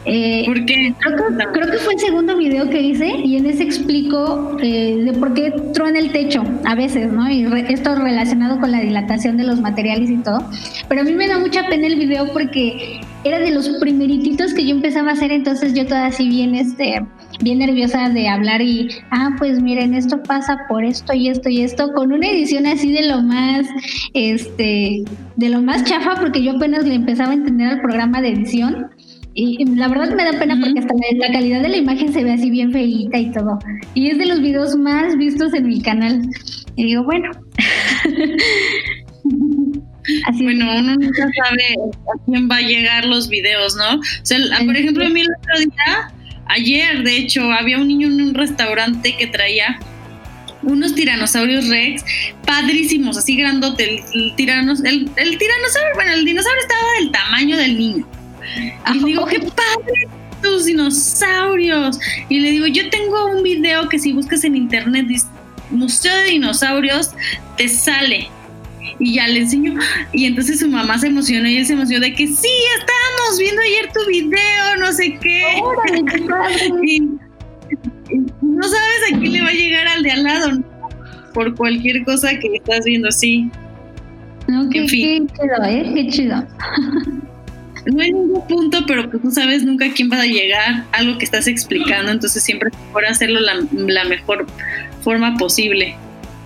Eh, 0.07 0.45
¿Por 0.47 0.65
qué? 0.65 0.95
Creo 1.53 1.71
que, 1.71 1.79
fue 1.79 1.95
el 1.95 2.01
segundo 2.01 2.37
video 2.37 2.71
que 2.71 2.81
hice 2.81 3.07
y 3.23 3.37
en 3.37 3.47
ese 3.47 3.65
explico 3.65 4.57
eh, 4.63 4.97
de 5.05 5.13
por 5.13 5.35
qué 5.35 5.53
truena 5.75 5.99
el 5.99 6.11
techo 6.11 6.43
a 6.65 6.75
veces, 6.75 7.13
¿no? 7.13 7.31
Y 7.31 7.45
esto 7.69 7.95
relacionado 7.95 8.59
con 8.61 8.73
la 8.73 8.81
dilatación 8.81 9.37
de 9.37 9.45
los 9.45 9.61
materiales 9.61 10.09
y 10.09 10.17
todo. 10.17 10.43
Pero 10.89 11.03
a 11.03 11.05
mí 11.05 11.13
me 11.13 11.29
da 11.29 11.39
mucha 11.39 11.69
pena 11.69 11.87
el 11.87 11.97
video 11.97 12.33
porque 12.33 13.01
era 13.25 13.39
de 13.39 13.51
los 13.51 13.69
primerititos 13.81 14.55
que 14.55 14.65
yo 14.65 14.75
empezaba 14.75 15.11
a 15.11 15.13
hacer, 15.13 15.31
entonces 15.33 15.75
yo 15.75 15.87
toda 15.87 16.07
así 16.07 16.29
bien, 16.29 16.55
este, 16.55 17.03
bien 17.43 17.59
nerviosa 17.59 18.09
de 18.09 18.29
hablar 18.29 18.63
y, 18.63 18.89
ah, 19.11 19.35
pues 19.37 19.61
miren, 19.61 19.93
esto 19.93 20.23
pasa 20.23 20.61
por 20.69 20.85
esto 20.85 21.13
y 21.13 21.29
esto 21.29 21.51
y 21.51 21.61
esto, 21.61 21.93
con 21.93 22.13
una 22.13 22.27
edición 22.29 22.67
así 22.67 22.93
de 22.93 23.07
lo 23.07 23.21
más, 23.21 23.67
este, 24.15 25.03
de 25.37 25.49
lo 25.51 25.61
más 25.61 25.85
chafa, 25.85 26.17
porque 26.19 26.43
yo 26.43 26.53
apenas 26.53 26.87
le 26.87 26.95
empezaba 26.95 27.33
a 27.33 27.35
entender 27.35 27.69
al 27.69 27.81
programa 27.83 28.23
de 28.23 28.31
edición 28.31 28.87
y 29.41 29.65
la 29.65 29.89
verdad 29.89 30.15
me 30.15 30.25
da 30.25 30.39
pena 30.39 30.59
porque 30.61 30.81
hasta 30.81 30.93
la, 30.95 31.33
calidad 31.33 31.63
de 31.63 31.71
la 31.71 31.79
imagen 31.79 32.13
se 32.13 32.23
ve 32.23 32.33
así 32.33 32.51
bien 32.51 32.73
feita 32.73 33.17
y 33.17 33.33
todo. 33.33 33.59
Y 33.95 34.11
es 34.11 34.19
de 34.19 34.27
los 34.27 34.43
videos 34.43 34.77
más 34.77 35.17
vistos 35.17 35.55
en 35.55 35.67
mi 35.67 35.81
canal. 35.81 36.21
Y 36.77 36.85
digo, 36.85 37.05
bueno. 37.05 37.31
así 40.27 40.43
bueno, 40.43 40.67
uno 40.79 40.95
nunca 40.95 41.27
sabe 41.43 41.75
a 41.75 42.25
quién 42.27 42.51
va 42.51 42.57
a 42.57 42.61
llegar 42.61 43.07
los 43.07 43.31
videos, 43.31 43.77
¿no? 43.77 43.97
O 43.99 44.03
sea, 44.23 44.39
por 44.65 44.77
ejemplo, 44.77 45.07
a 45.07 45.09
mí 45.09 45.23
el 45.23 45.29
otro 45.39 45.59
día, 45.61 46.13
ayer, 46.47 47.03
de 47.03 47.17
hecho, 47.17 47.51
había 47.51 47.79
un 47.79 47.89
niño 47.89 48.09
en 48.09 48.21
un 48.21 48.35
restaurante 48.35 49.17
que 49.17 49.27
traía 49.27 49.79
unos 50.63 50.95
tiranosaurios 50.95 51.69
rex 51.69 52.05
padrísimos, 52.45 53.17
así 53.17 53.37
grandote. 53.37 54.05
El, 54.13 54.35
tiranos, 54.37 54.85
el, 54.85 55.09
el 55.17 55.39
tiranosaurio, 55.39 55.95
bueno, 55.95 56.13
el 56.13 56.27
dinosaurio 56.27 56.61
estaba 56.61 56.83
del 57.01 57.11
tamaño 57.11 57.57
del 57.57 57.79
niño 57.79 58.20
y 58.57 58.99
le 58.99 59.05
digo, 59.05 59.27
qué 59.27 59.39
padre 59.41 60.09
tus 60.43 60.67
dinosaurios. 60.67 61.99
Y 62.29 62.41
le 62.41 62.51
digo, 62.53 62.67
yo 62.67 62.89
tengo 62.91 63.27
un 63.27 63.43
video 63.43 63.89
que 63.89 63.99
si 63.99 64.13
buscas 64.13 64.45
en 64.45 64.57
internet, 64.57 65.07
Museo 65.71 66.15
de 66.15 66.25
Dinosaurios, 66.31 67.11
te 67.57 67.69
sale. 67.69 68.29
Y 68.99 69.15
ya 69.15 69.29
le 69.29 69.41
enseño. 69.41 69.75
Y 70.13 70.27
entonces 70.27 70.61
su 70.61 70.69
mamá 70.69 70.99
se 70.99 71.07
emocionó 71.07 71.49
y 71.49 71.57
él 71.57 71.67
se 71.67 71.73
emocionó 71.75 72.05
de 72.05 72.15
que 72.15 72.27
sí, 72.27 72.49
estábamos 72.79 73.39
viendo 73.39 73.63
ayer 73.63 73.93
tu 73.93 74.07
video, 74.09 74.77
no 74.79 74.93
sé 74.93 75.19
qué. 75.21 75.43
y, 76.87 77.01
no 78.43 78.63
sabes 78.63 79.13
a 79.13 79.19
quién 79.19 79.33
le 79.33 79.43
va 79.43 79.49
a 79.49 79.53
llegar 79.53 79.87
al 79.87 80.03
de 80.03 80.11
al 80.11 80.23
lado, 80.25 80.63
por 81.33 81.55
cualquier 81.55 82.05
cosa 82.05 82.31
que 82.31 82.57
estás 82.57 82.85
viendo, 82.85 83.11
sí. 83.13 83.49
qué, 84.73 84.87
chido, 84.87 85.65
¿eh? 85.65 85.93
Qué 85.95 86.09
chido. 86.09 86.45
no 87.87 88.03
hay 88.03 88.13
ningún 88.13 88.47
punto, 88.47 88.85
pero 88.87 89.11
pues 89.11 89.23
no 89.25 89.31
sabes 89.31 89.65
nunca 89.65 89.87
a 89.87 89.93
quién 89.93 90.11
va 90.11 90.21
a 90.21 90.27
llegar, 90.27 90.85
algo 90.93 91.19
que 91.19 91.25
estás 91.25 91.47
explicando, 91.47 92.11
entonces 92.13 92.43
siempre 92.43 92.71
es 92.73 92.79
mejor 92.87 93.07
hacerlo 93.07 93.41
la, 93.41 93.55
la 93.73 94.05
mejor 94.05 94.47
forma 95.03 95.37
posible. 95.37 95.97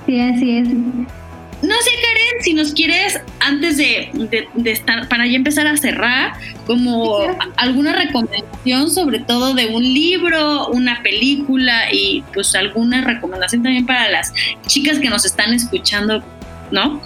Sí, 0.07 0.21
así 0.21 0.59
es. 0.59 0.69
No 0.69 1.75
sé, 1.81 1.91
Karen, 2.03 2.43
si 2.43 2.53
nos 2.53 2.73
quieres, 2.75 3.19
antes 3.41 3.79
de, 3.79 4.11
de, 4.55 4.71
estar, 4.71 5.09
para 5.09 5.27
ya 5.27 5.37
empezar 5.37 5.67
a 5.67 5.77
cerrar, 5.79 6.35
como 6.67 7.21
alguna 7.57 7.95
recomendación, 7.95 8.91
sobre 8.91 9.21
todo 9.21 9.55
de 9.55 9.75
un 9.75 9.83
libro, 9.83 10.69
una 10.69 11.03
película 11.03 11.91
y 11.91 12.23
pues 12.35 12.55
alguna 12.55 13.01
recomendación 13.01 13.63
también 13.63 13.87
para 13.87 14.11
las 14.11 14.35
chicas 14.67 14.99
que 14.99 15.09
nos 15.09 15.25
están 15.25 15.55
escuchando, 15.55 16.23
¿no? 16.71 17.01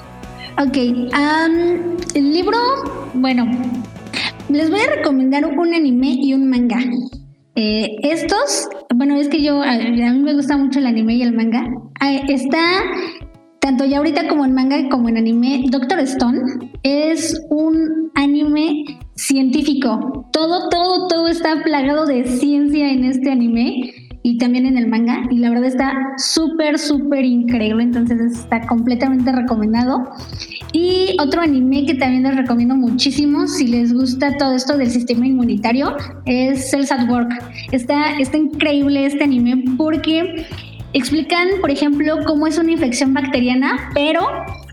Ok, 0.61 0.77
el 0.77 2.33
libro, 2.33 3.12
bueno, 3.14 3.47
les 4.49 4.71
voy 4.71 4.81
a 4.81 4.97
recomendar 4.97 5.45
un 5.47 5.75
anime 5.75 6.17
y 6.21 6.35
un 6.35 6.49
manga. 6.49 6.81
Eh, 7.55 7.97
estos, 8.03 8.69
bueno, 8.95 9.17
es 9.17 9.29
que 9.29 9.43
yo, 9.43 9.63
a, 9.63 9.77
mí 9.77 10.21
me 10.21 10.35
gusta 10.35 10.57
mucho 10.57 10.79
el 10.79 10.87
anime 10.87 11.15
y 11.15 11.23
el 11.23 11.35
manga. 11.35 11.67
Ah, 12.01 12.13
está 12.29 12.59
tanto 13.61 13.85
ya 13.85 13.99
ahorita 13.99 14.29
como 14.29 14.45
en 14.45 14.55
manga 14.55 14.89
como 14.89 15.09
en 15.09 15.17
anime. 15.17 15.65
Doctor 15.71 15.99
Stone 16.01 16.41
es 16.83 17.41
un 17.51 18.11
anime 18.15 18.85
científico. 19.17 20.29
Todo, 20.33 20.69
todo, 20.69 21.09
todo 21.09 21.29
está 21.29 21.63
plagado 21.63 22.07
de 22.07 22.25
ciencia 22.25 22.91
en 22.91 23.05
este 23.05 23.31
anime 23.31 24.08
y 24.22 24.38
también 24.38 24.66
en 24.66 24.76
el 24.76 24.88
manga. 24.88 25.26
Y 25.31 25.38
la 25.38 25.50
verdad 25.50 25.66
está 25.66 25.92
súper, 26.16 26.78
súper 26.78 27.24
increíble. 27.24 27.83
Entonces 27.83 28.20
está 28.20 28.66
completamente 28.66 29.33
recomendado. 29.33 30.11
Y 30.72 31.16
otro 31.20 31.40
anime 31.40 31.87
que 31.87 31.94
también 31.94 32.24
les 32.24 32.37
recomiendo 32.37 32.76
muchísimo, 32.76 33.46
si 33.46 33.66
les 33.66 33.92
gusta 33.92 34.37
todo 34.37 34.54
esto 34.54 34.76
del 34.76 34.90
sistema 34.90 35.26
inmunitario, 35.26 35.96
es 36.26 36.70
Cells 36.70 36.92
at 36.92 37.09
Work. 37.09 37.33
Está, 37.72 38.18
está 38.18 38.37
increíble 38.37 39.07
este 39.07 39.24
anime 39.24 39.64
porque 39.76 40.46
explican, 40.92 41.48
por 41.61 41.70
ejemplo, 41.70 42.18
cómo 42.26 42.46
es 42.46 42.59
una 42.59 42.72
infección 42.72 43.14
bacteriana, 43.14 43.90
pero 43.94 44.20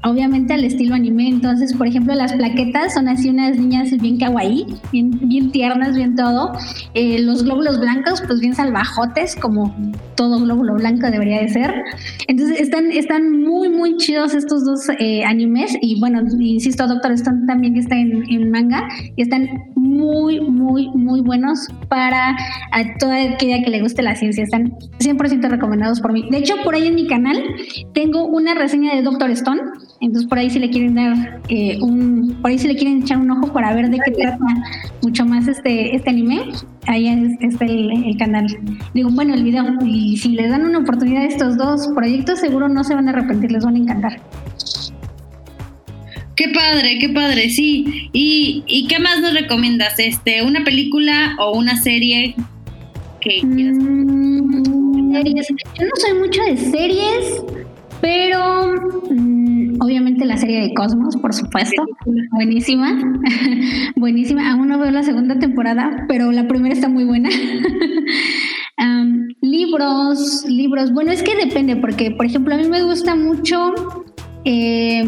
obviamente 0.06 0.54
al 0.54 0.63
estilo 0.63 0.96
anime. 0.96 1.28
Entonces, 1.28 1.74
por 1.74 1.88
ejemplo, 1.88 2.13
las 2.13 2.34
plaquetas 2.34 2.94
son 2.94 3.08
así 3.08 3.30
unas 3.30 3.58
niñas 3.58 3.91
bien 4.00 4.18
kawaii, 4.18 4.65
bien, 4.91 5.12
bien 5.24 5.52
tiernas, 5.52 5.96
bien 5.96 6.15
todo. 6.15 6.54
Eh, 6.94 7.20
los 7.20 7.44
glóbulos 7.44 7.80
blancos, 7.80 8.24
pues 8.26 8.39
bien 8.39 8.56
salvajotes, 8.56 9.36
como 9.36 9.76
todo 10.15 10.39
glóbulo 10.39 10.76
blanco 10.76 11.10
debería 11.10 11.41
de 11.41 11.50
ser. 11.50 11.84
Entonces, 12.28 12.60
están, 12.60 12.91
están 12.91 13.41
muy, 13.41 13.70
muy 13.70 13.98
chidos 13.98 14.34
estos 14.34 14.63
dos 14.63 14.88
eh, 15.00 15.24
animes. 15.26 15.78
Y 15.82 16.00
bueno, 16.00 16.22
insisto, 16.39 16.88
Doctor 16.88 17.12
Stone 17.13 17.46
también 17.48 17.76
está 17.76 17.96
en, 17.96 18.24
en 18.32 18.52
manga 18.52 18.88
y 19.15 19.22
están 19.22 19.48
muy, 19.76 20.39
muy, 20.41 20.89
muy 20.89 21.22
buenos 21.22 21.68
para 21.89 22.36
a 22.72 22.98
toda 23.00 23.22
aquella 23.22 23.63
que 23.63 23.70
le 23.70 23.82
guste 23.82 24.02
la 24.02 24.15
ciencia. 24.15 24.44
Están 24.44 24.72
100% 25.00 25.50
recomendados 25.50 26.02
por 26.02 26.13
mí. 26.13 26.28
De 26.30 26.38
hecho, 26.38 26.56
por 26.63 26.76
ahí 26.76 26.88
en 26.88 26.96
mi 26.96 27.08
canal 27.08 27.41
tengo 27.94 28.26
una 28.26 28.54
reseña 28.54 28.96
de 28.96 29.02
Doctor 29.02 29.32
Stone. 29.32 29.62
Entonces, 30.01 30.27
por 30.27 30.38
ahí 30.38 30.49
si 30.49 30.60
le 30.60 30.69
quieren 30.69 30.95
dar 30.95 31.41
eh, 31.47 31.77
un, 31.81 32.38
por 32.41 32.51
ahí 32.51 32.60
si 32.60 32.67
le 32.67 32.75
quieren 32.75 33.01
echar 33.01 33.17
un 33.17 33.31
ojo 33.31 33.53
para 33.53 33.73
ver 33.73 33.89
de 33.89 33.97
qué 34.05 34.12
trata 34.12 34.45
mucho 35.01 35.25
más 35.25 35.47
este, 35.47 35.95
este 35.95 36.10
anime, 36.10 36.51
ahí 36.86 37.08
está 37.39 37.65
el, 37.65 37.91
el, 38.05 38.17
canal. 38.17 38.45
Digo, 38.93 39.10
bueno, 39.12 39.34
el 39.34 39.43
video. 39.43 39.63
Y 39.86 40.17
si 40.17 40.29
les 40.29 40.49
dan 40.49 40.65
una 40.65 40.79
oportunidad 40.79 41.23
a 41.23 41.27
estos 41.27 41.58
dos 41.58 41.88
proyectos, 41.95 42.39
seguro 42.39 42.67
no 42.67 42.84
se 42.84 42.93
van 42.93 43.08
a 43.08 43.12
arrepentir, 43.12 43.51
les 43.51 43.63
van 43.63 43.75
a 43.75 43.79
encantar. 43.79 44.21
Qué 46.36 46.49
padre, 46.49 46.99
qué 46.99 47.10
padre, 47.10 47.49
sí. 47.49 48.10
¿Y, 48.12 48.63
¿Y, 48.67 48.88
qué 48.88 48.99
más 48.99 49.21
nos 49.21 49.34
recomiendas? 49.34 49.97
Este, 49.99 50.43
¿Una 50.43 50.65
película 50.65 51.36
o 51.39 51.58
una 51.58 51.77
serie 51.77 52.36
que 53.21 53.39
quieras? 53.39 53.77
Mm, 53.77 55.13
Yo 55.13 55.86
no 55.86 55.91
soy 55.95 56.19
mucho 56.19 56.41
de 56.43 56.58
series, 56.58 57.41
pero 58.01 58.73
mm, 59.10 59.35
obviamente 59.80 60.26
la 60.26 60.38
serie 60.38 60.62
de 60.62 60.74
Cosmos, 60.74 61.16
por 61.18 61.34
supuesto. 61.34 61.84
Buenísima. 62.32 62.98
Buenísima. 63.96 64.52
Aún 64.52 64.68
no 64.68 64.80
veo 64.80 64.92
la 64.92 65.04
segunda 65.04 65.38
temporada, 65.40 66.06
pero 66.08 66.32
la 66.32 66.48
primera 66.48 66.74
está 66.74 66.90
muy 66.90 67.04
buena. 67.04 67.30
libros, 69.42 70.46
libros. 70.48 70.92
Bueno, 70.92 71.12
es 71.12 71.24
que 71.24 71.36
depende, 71.36 71.76
porque, 71.76 72.12
por 72.12 72.26
ejemplo, 72.26 72.56
a 72.56 72.58
mí 72.58 72.68
me 72.68 72.84
gusta 72.84 73.16
mucho. 73.16 73.74
Eh, 74.44 75.04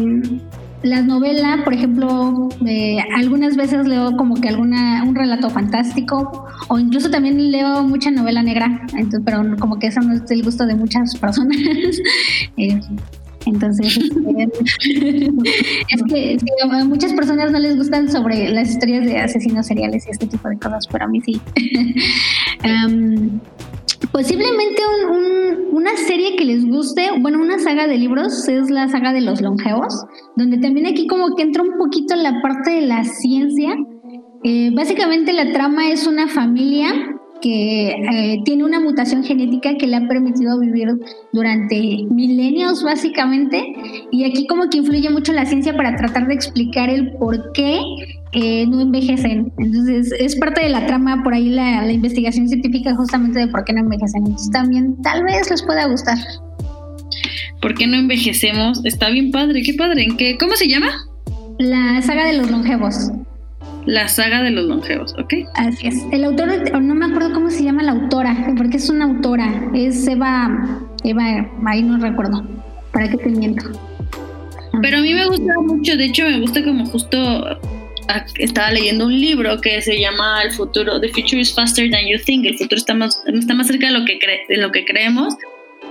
las 0.82 1.04
novelas, 1.04 1.62
por 1.64 1.74
ejemplo, 1.74 2.48
eh, 2.64 2.98
algunas 3.16 3.56
veces 3.56 3.86
leo 3.86 4.16
como 4.16 4.36
que 4.36 4.48
alguna 4.48 5.02
un 5.04 5.14
relato 5.14 5.50
fantástico 5.50 6.46
o 6.68 6.78
incluso 6.78 7.10
también 7.10 7.50
leo 7.50 7.82
mucha 7.82 8.10
novela 8.10 8.42
negra, 8.42 8.82
entonces, 8.92 9.20
pero 9.24 9.42
como 9.58 9.78
que 9.78 9.88
eso 9.88 10.00
no 10.00 10.14
es 10.14 10.30
el 10.30 10.44
gusto 10.44 10.66
de 10.66 10.76
muchas 10.76 11.16
personas. 11.16 11.56
eh, 12.56 12.80
entonces, 13.48 13.96
es, 15.88 16.02
que, 16.08 16.34
es, 16.34 16.44
que, 16.44 16.50
a 16.70 16.84
muchas 16.84 17.12
personas 17.12 17.50
no 17.50 17.58
les 17.58 17.76
gustan 17.76 18.10
sobre 18.10 18.50
las 18.50 18.70
historias 18.70 19.04
de 19.04 19.18
asesinos 19.18 19.66
seriales 19.66 20.06
y 20.06 20.10
este 20.10 20.26
tipo 20.26 20.48
de 20.48 20.58
cosas, 20.58 20.86
pero 20.90 21.04
a 21.04 21.08
mí 21.08 21.20
sí. 21.20 21.40
um, 22.64 23.40
Posiblemente 24.12 24.82
un, 24.86 25.16
un, 25.16 25.76
una 25.76 25.96
serie 25.96 26.36
que 26.36 26.44
les 26.44 26.64
guste, 26.64 27.10
bueno, 27.20 27.40
una 27.40 27.58
saga 27.58 27.86
de 27.86 27.98
libros 27.98 28.48
es 28.48 28.70
la 28.70 28.88
saga 28.88 29.12
de 29.12 29.20
los 29.20 29.40
longevos, 29.40 30.04
donde 30.36 30.58
también 30.58 30.86
aquí 30.86 31.06
como 31.06 31.34
que 31.34 31.42
entra 31.42 31.62
un 31.62 31.76
poquito 31.76 32.14
la 32.14 32.40
parte 32.40 32.70
de 32.70 32.82
la 32.82 33.04
ciencia. 33.04 33.76
Eh, 34.44 34.70
básicamente 34.74 35.32
la 35.32 35.52
trama 35.52 35.90
es 35.90 36.06
una 36.06 36.28
familia 36.28 37.17
que 37.40 37.88
eh, 37.90 38.42
tiene 38.44 38.64
una 38.64 38.80
mutación 38.80 39.24
genética 39.24 39.76
que 39.76 39.86
le 39.86 39.96
ha 39.96 40.08
permitido 40.08 40.58
vivir 40.58 40.88
durante 41.32 42.04
milenios 42.10 42.82
básicamente 42.82 43.74
y 44.10 44.24
aquí 44.24 44.46
como 44.46 44.68
que 44.68 44.78
influye 44.78 45.10
mucho 45.10 45.32
la 45.32 45.46
ciencia 45.46 45.76
para 45.76 45.96
tratar 45.96 46.26
de 46.26 46.34
explicar 46.34 46.90
el 46.90 47.12
por 47.12 47.52
qué 47.52 47.80
eh, 48.32 48.66
no 48.66 48.80
envejecen. 48.80 49.52
Entonces 49.58 50.12
es 50.18 50.36
parte 50.36 50.62
de 50.62 50.68
la 50.68 50.86
trama 50.86 51.22
por 51.22 51.34
ahí 51.34 51.48
la, 51.48 51.84
la, 51.84 51.92
investigación 51.92 52.48
científica 52.48 52.94
justamente 52.94 53.40
de 53.40 53.48
por 53.48 53.64
qué 53.64 53.72
no 53.72 53.80
envejecen. 53.80 54.24
Entonces 54.26 54.50
también 54.50 55.00
tal 55.02 55.24
vez 55.24 55.50
les 55.50 55.62
pueda 55.62 55.86
gustar. 55.86 56.18
¿Por 57.60 57.74
qué 57.74 57.86
no 57.86 57.96
envejecemos? 57.96 58.84
Está 58.84 59.10
bien 59.10 59.30
padre, 59.30 59.62
qué 59.62 59.74
padre. 59.74 60.04
¿En 60.04 60.16
qué? 60.16 60.36
¿Cómo 60.38 60.54
se 60.54 60.68
llama? 60.68 60.90
La 61.58 62.00
saga 62.02 62.26
de 62.26 62.36
los 62.36 62.50
longevos. 62.50 63.10
La 63.88 64.06
saga 64.06 64.42
de 64.42 64.50
los 64.50 64.66
longevos, 64.66 65.14
¿ok? 65.18 65.32
Así 65.54 65.86
es. 65.86 66.04
El 66.12 66.22
autor, 66.24 66.50
no 66.78 66.94
me 66.94 67.06
acuerdo 67.06 67.32
cómo 67.32 67.48
se 67.48 67.64
llama 67.64 67.82
la 67.82 67.92
autora, 67.92 68.52
porque 68.58 68.76
es 68.76 68.90
una 68.90 69.06
autora. 69.06 69.50
Es 69.74 70.06
Eva, 70.06 70.84
Eva, 71.04 71.50
ahí 71.64 71.82
no 71.82 71.96
recuerdo. 71.96 72.46
¿Para 72.92 73.08
qué 73.08 73.16
te 73.16 73.30
miento? 73.30 73.64
Pero 74.82 74.98
a 74.98 75.00
mí 75.00 75.14
me 75.14 75.24
gusta 75.24 75.54
mucho, 75.62 75.96
de 75.96 76.04
hecho 76.04 76.24
me 76.24 76.38
gusta 76.38 76.62
como 76.62 76.84
justo 76.84 77.18
estaba 78.36 78.72
leyendo 78.72 79.06
un 79.06 79.18
libro 79.18 79.58
que 79.58 79.80
se 79.80 79.98
llama 79.98 80.42
El 80.42 80.52
futuro, 80.52 81.00
The 81.00 81.08
Future 81.08 81.40
is 81.40 81.54
Faster 81.54 81.90
Than 81.90 82.08
You 82.08 82.18
Think, 82.22 82.44
el 82.44 82.58
futuro 82.58 82.76
está 82.76 82.92
más, 82.92 83.22
está 83.26 83.54
más 83.54 83.68
cerca 83.68 83.86
de 83.86 83.92
lo, 83.92 84.04
que 84.04 84.18
cre 84.18 84.42
de 84.50 84.58
lo 84.58 84.70
que 84.70 84.84
creemos, 84.84 85.34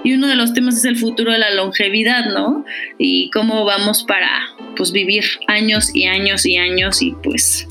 y 0.03 0.13
uno 0.13 0.27
de 0.27 0.35
los 0.35 0.53
temas 0.53 0.77
es 0.77 0.85
el 0.85 0.97
futuro 0.97 1.31
de 1.31 1.39
la 1.39 1.49
longevidad, 1.55 2.25
¿no? 2.31 2.63
Y 2.99 3.31
cómo 3.31 3.65
vamos 3.65 4.03
para, 4.03 4.29
pues, 4.75 4.91
vivir 4.91 5.23
años 5.47 5.89
y 5.95 6.05
años 6.05 6.45
y 6.45 6.57
años 6.57 7.01
y, 7.01 7.13
pues, 7.23 7.67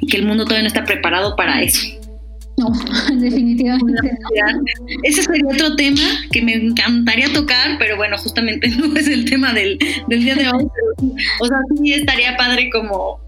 y 0.00 0.06
que 0.06 0.16
el 0.16 0.26
mundo 0.26 0.44
todavía 0.44 0.62
no 0.62 0.68
está 0.68 0.84
preparado 0.84 1.36
para 1.36 1.62
eso. 1.62 1.86
No, 2.58 2.72
definitivamente. 3.20 4.10
Ese 5.04 5.22
sería 5.22 5.46
otro 5.46 5.76
tema 5.76 6.02
que 6.32 6.42
me 6.42 6.54
encantaría 6.54 7.32
tocar, 7.32 7.76
pero 7.78 7.96
bueno, 7.96 8.18
justamente 8.18 8.68
no 8.78 8.96
es 8.96 9.08
el 9.08 9.24
tema 9.24 9.52
del, 9.52 9.78
del 10.08 10.24
día 10.24 10.34
de 10.34 10.48
hoy. 10.48 10.66
o 11.40 11.46
sea, 11.46 11.58
sí 11.76 11.94
estaría 11.94 12.36
padre 12.36 12.68
como 12.70 13.20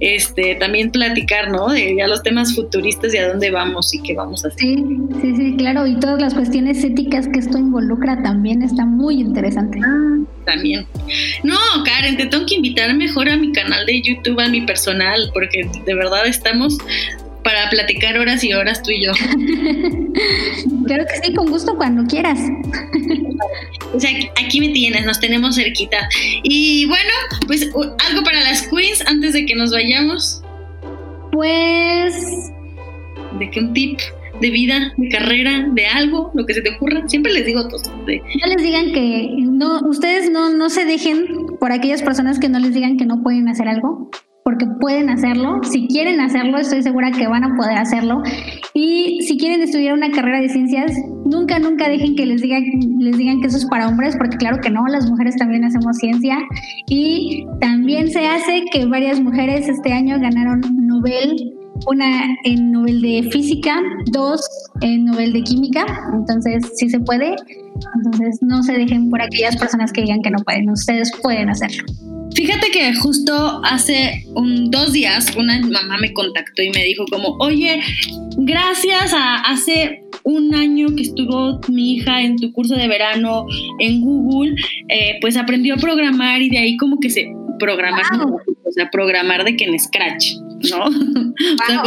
este, 0.00 0.54
también 0.56 0.90
platicar, 0.90 1.50
¿no? 1.50 1.68
De 1.68 1.94
ya 1.96 2.06
los 2.06 2.22
temas 2.22 2.54
futuristas 2.54 3.14
y 3.14 3.18
a 3.18 3.28
dónde 3.28 3.50
vamos 3.50 3.94
y 3.94 4.02
qué 4.02 4.14
vamos 4.14 4.44
a 4.44 4.48
hacer. 4.48 4.60
Sí, 4.60 4.84
sí, 5.20 5.36
sí, 5.36 5.56
claro. 5.56 5.86
Y 5.86 5.98
todas 5.98 6.20
las 6.20 6.34
cuestiones 6.34 6.82
éticas 6.84 7.28
que 7.28 7.38
esto 7.38 7.58
involucra 7.58 8.22
también 8.22 8.62
está 8.62 8.84
muy 8.84 9.20
interesante. 9.20 9.80
Ah, 9.84 10.18
también. 10.44 10.86
No, 11.42 11.56
Karen, 11.84 12.16
te 12.16 12.26
tengo 12.26 12.46
que 12.46 12.56
invitar 12.56 12.94
mejor 12.94 13.28
a 13.28 13.36
mi 13.36 13.52
canal 13.52 13.86
de 13.86 14.02
YouTube, 14.02 14.40
a 14.40 14.48
mi 14.48 14.62
personal, 14.62 15.30
porque 15.32 15.68
de 15.84 15.94
verdad 15.94 16.26
estamos 16.26 16.78
para 17.42 17.68
platicar 17.70 18.18
horas 18.18 18.42
y 18.44 18.52
horas 18.52 18.82
tú 18.82 18.90
y 18.90 19.04
yo. 19.04 19.12
claro 20.86 21.04
que 21.06 21.26
sí, 21.26 21.34
con 21.34 21.50
gusto 21.50 21.76
cuando 21.76 22.04
quieras. 22.04 22.38
O 23.92 24.00
sea, 24.00 24.10
aquí 24.42 24.60
me 24.60 24.70
tienes, 24.70 25.04
nos 25.04 25.20
tenemos 25.20 25.56
cerquita. 25.56 26.08
Y 26.42 26.86
bueno, 26.86 27.12
pues 27.46 27.68
algo 28.08 28.22
para 28.24 28.40
las 28.42 28.66
queens 28.68 29.04
antes 29.06 29.32
de 29.34 29.46
que 29.46 29.54
nos 29.54 29.72
vayamos. 29.72 30.42
Pues... 31.32 32.14
¿De 33.38 33.50
qué 33.50 33.60
un 33.60 33.72
tip? 33.72 33.98
de 34.40 34.50
vida, 34.50 34.92
de 34.96 35.08
carrera, 35.08 35.68
de 35.70 35.86
algo, 35.86 36.32
lo 36.34 36.44
que 36.44 36.54
se 36.54 36.62
te 36.62 36.70
ocurra. 36.70 37.06
Siempre 37.06 37.32
les 37.32 37.46
digo 37.46 37.68
todo. 37.68 37.80
De... 38.06 38.18
No 38.18 38.46
les 38.48 38.60
digan 38.60 38.92
que 38.92 39.28
no, 39.38 39.80
ustedes 39.88 40.30
no, 40.30 40.50
no 40.50 40.68
se 40.68 40.84
dejen 40.84 41.26
por 41.60 41.70
aquellas 41.70 42.02
personas 42.02 42.40
que 42.40 42.48
no 42.48 42.58
les 42.58 42.74
digan 42.74 42.96
que 42.96 43.06
no 43.06 43.22
pueden 43.22 43.48
hacer 43.48 43.68
algo 43.68 44.10
porque 44.52 44.66
pueden 44.80 45.08
hacerlo. 45.08 45.60
Si 45.62 45.86
quieren 45.88 46.20
hacerlo, 46.20 46.58
estoy 46.58 46.82
segura 46.82 47.10
que 47.10 47.26
van 47.26 47.44
a 47.44 47.56
poder 47.56 47.78
hacerlo. 47.78 48.22
Y 48.74 49.22
si 49.22 49.38
quieren 49.38 49.62
estudiar 49.62 49.94
una 49.94 50.10
carrera 50.10 50.40
de 50.40 50.48
ciencias, 50.48 50.92
nunca, 51.24 51.58
nunca 51.58 51.88
dejen 51.88 52.14
que 52.16 52.26
les 52.26 52.42
digan, 52.42 52.62
les 52.98 53.16
digan 53.16 53.40
que 53.40 53.46
eso 53.46 53.56
es 53.56 53.66
para 53.66 53.88
hombres, 53.88 54.14
porque 54.16 54.36
claro 54.36 54.58
que 54.60 54.70
no, 54.70 54.86
las 54.88 55.08
mujeres 55.08 55.36
también 55.36 55.64
hacemos 55.64 55.96
ciencia. 55.96 56.38
Y 56.88 57.46
también 57.60 58.10
se 58.10 58.26
hace 58.26 58.64
que 58.70 58.84
varias 58.84 59.20
mujeres 59.20 59.68
este 59.68 59.92
año 59.92 60.18
ganaron 60.20 60.60
Nobel 60.76 61.54
una 61.86 62.36
en 62.44 62.70
Nobel 62.70 63.00
de 63.00 63.28
Física, 63.32 63.80
dos 64.12 64.46
en 64.82 65.06
Nobel 65.06 65.32
de 65.32 65.42
Química, 65.42 65.84
entonces 66.12 66.62
sí 66.76 66.88
se 66.88 67.00
puede. 67.00 67.34
Entonces 67.96 68.38
no 68.42 68.62
se 68.62 68.74
dejen 68.74 69.10
por 69.10 69.22
aquellas 69.22 69.56
personas 69.56 69.92
que 69.92 70.02
digan 70.02 70.20
que 70.22 70.30
no 70.30 70.38
pueden, 70.44 70.70
ustedes 70.70 71.10
pueden 71.22 71.48
hacerlo. 71.48 71.84
Fíjate 72.34 72.70
que 72.70 72.94
justo 72.94 73.60
hace 73.64 74.24
un, 74.34 74.70
dos 74.70 74.92
días 74.92 75.34
una 75.36 75.60
mamá 75.60 75.98
me 76.00 76.12
contactó 76.12 76.62
y 76.62 76.70
me 76.70 76.84
dijo 76.84 77.04
como, 77.10 77.36
oye, 77.38 77.80
gracias 78.38 79.12
a 79.12 79.36
hace 79.42 80.02
un 80.24 80.54
año 80.54 80.94
que 80.94 81.02
estuvo 81.02 81.60
mi 81.68 81.94
hija 81.94 82.22
en 82.22 82.36
tu 82.36 82.52
curso 82.52 82.74
de 82.74 82.88
verano 82.88 83.44
en 83.80 84.00
Google, 84.00 84.54
eh, 84.88 85.18
pues 85.20 85.36
aprendió 85.36 85.74
a 85.74 85.78
programar 85.78 86.40
y 86.40 86.48
de 86.48 86.58
ahí 86.58 86.76
como 86.76 86.98
que 87.00 87.10
se 87.10 87.26
programar, 87.58 88.02
wow. 88.18 88.40
o 88.64 88.72
sea, 88.72 88.90
programar 88.90 89.44
de 89.44 89.56
que 89.56 89.64
en 89.64 89.78
Scratch, 89.78 90.32
¿no? 90.70 90.78
Wow. 90.78 90.88
o 91.60 91.66
sea, 91.66 91.82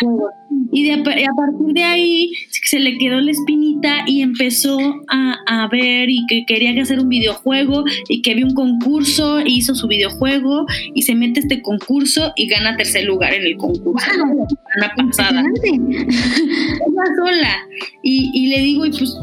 como, 0.00 0.26
y, 0.72 0.84
de, 0.84 0.90
y, 0.90 1.24
a 1.24 1.34
partir 1.34 1.74
de 1.74 1.82
ahí 1.82 2.32
se 2.64 2.78
le 2.78 2.96
quedó 2.98 3.20
la 3.20 3.30
espinita 3.30 4.04
y 4.06 4.22
empezó 4.22 4.78
a, 5.08 5.36
a, 5.46 5.68
ver 5.68 6.08
y 6.08 6.24
que 6.28 6.44
quería 6.46 6.80
hacer 6.80 7.00
un 7.00 7.08
videojuego 7.08 7.84
y 8.08 8.22
que 8.22 8.34
vio 8.34 8.46
un 8.46 8.54
concurso, 8.54 9.40
e 9.40 9.48
hizo 9.48 9.74
su 9.74 9.88
videojuego 9.88 10.66
y 10.94 11.02
se 11.02 11.14
mete 11.14 11.40
a 11.40 11.42
este 11.42 11.62
concurso 11.62 12.32
y 12.36 12.48
gana 12.48 12.76
tercer 12.76 13.04
lugar 13.04 13.34
en 13.34 13.42
el 13.42 13.56
concurso. 13.56 14.10
Wow. 14.18 14.46
Una 14.76 14.94
pasada. 14.96 15.42
Ella 15.64 17.04
sola. 17.16 17.66
Y, 18.02 18.30
y, 18.34 18.46
le 18.48 18.58
digo, 18.60 18.86
y 18.86 18.90
pues 18.90 19.14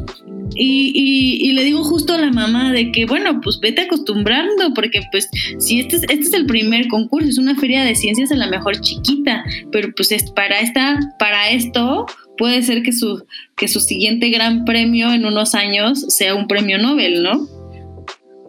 Y, 0.56 1.52
le 1.54 1.64
digo 1.64 1.84
justo 1.84 2.14
a 2.14 2.18
la 2.20 2.32
mamá 2.32 2.72
de 2.72 2.92
que, 2.92 3.06
bueno, 3.06 3.42
pues 3.42 3.60
vete 3.60 3.82
acostumbrando, 3.82 4.74
porque 4.76 5.02
pues 5.12 5.28
si 5.60 5.80
este 5.80 5.96
es, 5.96 6.04
este 6.04 6.20
es 6.20 6.34
el 6.34 6.46
primer 6.46 6.88
concurso, 6.88 7.28
es 7.28 7.38
una 7.38 7.56
feria 7.56 7.84
de 7.84 7.96
ciencias 7.96 8.32
a 8.32 8.36
la 8.36 8.48
mejor 8.48 8.80
chiquita, 8.80 9.44
pero 9.72 9.90
pues 9.96 10.12
es 10.12 10.30
para 10.32 10.60
esta, 10.60 11.00
para 11.18 11.50
esto 11.50 12.06
puede 12.38 12.62
ser 12.62 12.84
que 12.84 12.92
su, 12.92 13.26
que 13.56 13.68
su 13.68 13.80
siguiente 13.80 14.30
gran 14.30 14.66
premio 14.66 15.12
en 15.12 15.26
unos 15.26 15.56
años 15.56 16.06
sea 16.10 16.36
un 16.36 16.48
premio 16.48 16.78
Nobel, 16.78 17.24
¿no? 17.24 17.57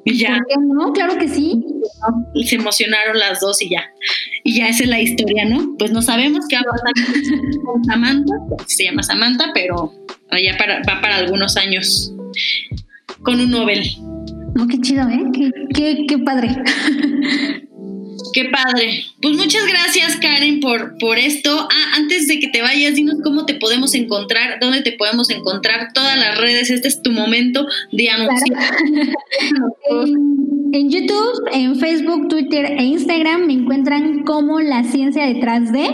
Y 0.09 0.19
ya. 0.19 0.39
No, 0.61 0.93
claro 0.93 1.19
que 1.19 1.29
sí. 1.29 1.65
Y 2.35 2.47
se 2.47 2.57
emocionaron 2.57 3.19
las 3.19 3.41
dos 3.41 3.61
y 3.61 3.71
ya. 3.71 3.85
Y 4.45 4.57
ya 4.57 4.69
esa 4.69 4.85
es 4.85 4.89
la 4.89 5.01
historia, 5.01 5.45
¿no? 5.45 5.77
Pues 5.79 5.91
no 5.91 6.01
sabemos 6.01 6.47
qué 6.49 6.57
va 6.57 6.63
a 6.63 6.65
pasar 6.65 6.93
con 7.65 7.85
Samantha, 7.85 8.35
se 8.67 8.85
llama 8.85 9.03
Samantha, 9.03 9.51
pero 9.53 9.93
ya 10.43 10.57
para, 10.57 10.79
va 10.89 11.01
para 11.01 11.17
algunos 11.17 11.57
años 11.57 12.13
con 13.23 13.39
un 13.41 13.51
Nobel. 13.51 13.85
No, 14.55 14.67
qué 14.67 14.81
chido, 14.81 15.07
¿eh? 15.09 15.25
Qué, 15.35 15.51
qué, 15.75 16.07
qué 16.09 16.19
padre. 16.19 16.57
Qué 18.33 18.47
padre. 18.47 19.05
Pues 19.21 19.37
muchas 19.37 19.67
gracias, 19.67 20.17
Karen, 20.17 20.61
por, 20.61 20.99
por 20.99 21.19
esto. 21.19 21.51
Ah, 21.51 21.97
antes 21.97 22.27
de 22.27 22.41
que 22.41 22.49
te 22.49 22.63
vayas, 22.63 22.95
dinos 22.95 23.17
cómo 23.23 23.47
te 23.47 23.55
podemos 23.55 23.95
encontrar, 23.95 24.59
dónde 24.61 24.83
te 24.83 24.93
podemos 24.93 25.31
encontrar, 25.31 25.93
todas 25.93 26.19
las 26.19 26.39
redes. 26.39 26.71
Este 26.71 26.89
es 26.89 27.03
tu 27.03 27.13
momento 27.13 27.67
de 27.93 28.11
anunciar. 28.11 28.77
en, 30.73 30.91
YouTube, 30.91 31.49
en 31.53 31.77
Facebook, 31.79 32.29
Twitter 32.29 32.67
e 32.67 32.85
Instagram 32.85 33.47
me 33.47 33.55
encuentran 33.55 34.25
como 34.25 34.61
La 34.61 34.85
Ciencia 34.85 35.27
Detrás 35.27 35.73
de. 35.73 35.89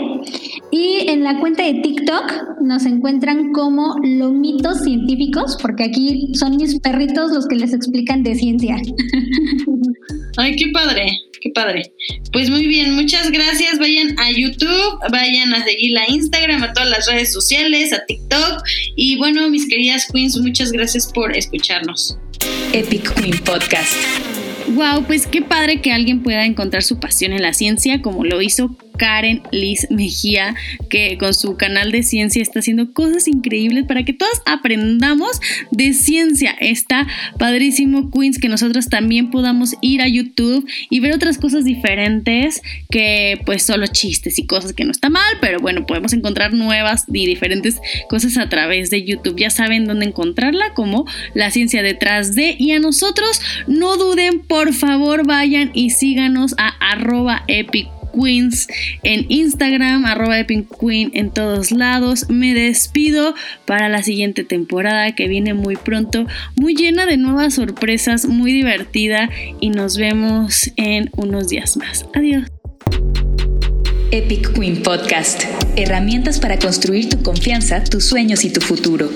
Y 0.71 1.09
en 1.09 1.23
la 1.23 1.39
cuenta 1.39 1.63
de 1.63 1.75
TikTok 1.75 2.59
nos 2.61 2.85
encuentran 2.85 3.51
como 3.53 3.95
Lomitos 4.03 4.81
Científicos, 4.83 5.57
porque 5.61 5.83
aquí 5.83 6.31
son 6.33 6.57
mis 6.57 6.79
perritos 6.79 7.31
los 7.31 7.47
que 7.47 7.55
les 7.55 7.73
explican 7.73 8.23
de 8.23 8.35
ciencia. 8.35 8.77
Ay, 10.37 10.55
qué 10.55 10.67
padre 10.71 11.19
qué 11.45 11.51
padre. 11.51 11.93
Pues 12.33 12.49
muy 12.49 12.65
bien, 12.65 12.95
muchas 12.95 13.29
gracias. 13.29 13.77
Vayan 13.77 14.17
a 14.19 14.31
YouTube, 14.31 14.99
vayan 15.11 15.53
a 15.53 15.63
seguir 15.63 15.91
la 15.91 16.09
Instagram, 16.09 16.63
a 16.63 16.73
todas 16.73 16.89
las 16.89 17.07
redes 17.07 17.31
sociales, 17.31 17.93
a 17.93 18.03
TikTok. 18.03 18.63
Y 18.95 19.17
bueno, 19.17 19.47
mis 19.51 19.69
queridas 19.69 20.07
queens, 20.11 20.37
muchas 20.37 20.71
gracias 20.71 21.11
por 21.13 21.37
escucharnos. 21.37 22.17
Epic 22.73 23.13
Queen 23.13 23.37
Podcast. 23.43 23.93
Wow, 24.69 25.05
pues 25.05 25.27
qué 25.27 25.43
padre 25.43 25.81
que 25.81 25.91
alguien 25.91 26.23
pueda 26.23 26.45
encontrar 26.45 26.81
su 26.81 26.99
pasión 26.99 27.33
en 27.33 27.43
la 27.43 27.53
ciencia 27.53 28.01
como 28.01 28.25
lo 28.25 28.41
hizo 28.41 28.75
Karen 28.97 29.41
Liz 29.51 29.87
Mejía, 29.89 30.55
que 30.89 31.17
con 31.17 31.33
su 31.33 31.57
canal 31.57 31.91
de 31.91 32.03
ciencia 32.03 32.41
está 32.41 32.59
haciendo 32.59 32.93
cosas 32.93 33.27
increíbles 33.27 33.85
para 33.85 34.03
que 34.03 34.13
todos 34.13 34.41
aprendamos 34.45 35.41
de 35.71 35.93
ciencia. 35.93 36.55
Está 36.59 37.07
padrísimo, 37.37 38.11
Queens, 38.11 38.39
que 38.39 38.49
nosotros 38.49 38.89
también 38.89 39.31
podamos 39.31 39.75
ir 39.81 40.01
a 40.01 40.07
YouTube 40.07 40.67
y 40.89 40.99
ver 40.99 41.13
otras 41.13 41.37
cosas 41.37 41.65
diferentes 41.65 42.61
que 42.89 43.41
pues 43.45 43.63
solo 43.63 43.87
chistes 43.87 44.39
y 44.39 44.45
cosas 44.45 44.73
que 44.73 44.85
no 44.85 44.91
está 44.91 45.09
mal, 45.09 45.37
pero 45.41 45.59
bueno, 45.59 45.85
podemos 45.85 46.13
encontrar 46.13 46.53
nuevas 46.53 47.05
y 47.11 47.25
diferentes 47.25 47.79
cosas 48.09 48.37
a 48.37 48.49
través 48.49 48.89
de 48.89 49.03
YouTube. 49.03 49.37
Ya 49.37 49.49
saben 49.49 49.85
dónde 49.85 50.05
encontrarla, 50.05 50.73
como 50.73 51.05
la 51.33 51.51
ciencia 51.51 51.83
detrás 51.83 52.35
de. 52.35 52.55
Y 52.57 52.71
a 52.71 52.79
nosotros, 52.79 53.41
no 53.67 53.97
duden, 53.97 54.39
por 54.39 54.73
favor, 54.73 55.25
vayan 55.25 55.71
y 55.73 55.91
síganos 55.91 56.55
a 56.57 56.67
arroba 56.79 57.43
epic 57.47 57.87
Queens 58.15 58.67
en 59.03 59.25
Instagram, 59.29 60.05
arroba 60.05 60.45
Queen 60.45 61.11
en 61.13 61.31
todos 61.31 61.71
lados. 61.71 62.29
Me 62.29 62.53
despido 62.53 63.35
para 63.65 63.89
la 63.89 64.03
siguiente 64.03 64.43
temporada 64.43 65.13
que 65.15 65.27
viene 65.27 65.53
muy 65.53 65.75
pronto, 65.75 66.25
muy 66.55 66.75
llena 66.75 67.05
de 67.05 67.17
nuevas 67.17 67.55
sorpresas, 67.55 68.25
muy 68.25 68.53
divertida 68.53 69.29
y 69.59 69.69
nos 69.69 69.97
vemos 69.97 70.71
en 70.75 71.09
unos 71.15 71.49
días 71.49 71.77
más. 71.77 72.05
Adiós. 72.13 72.43
Epic 74.11 74.53
Queen 74.53 74.81
Podcast. 74.81 75.43
Herramientas 75.75 76.39
para 76.39 76.57
construir 76.57 77.09
tu 77.09 77.21
confianza, 77.21 77.83
tus 77.83 78.05
sueños 78.05 78.45
y 78.45 78.49
tu 78.49 78.61
futuro. 78.61 79.09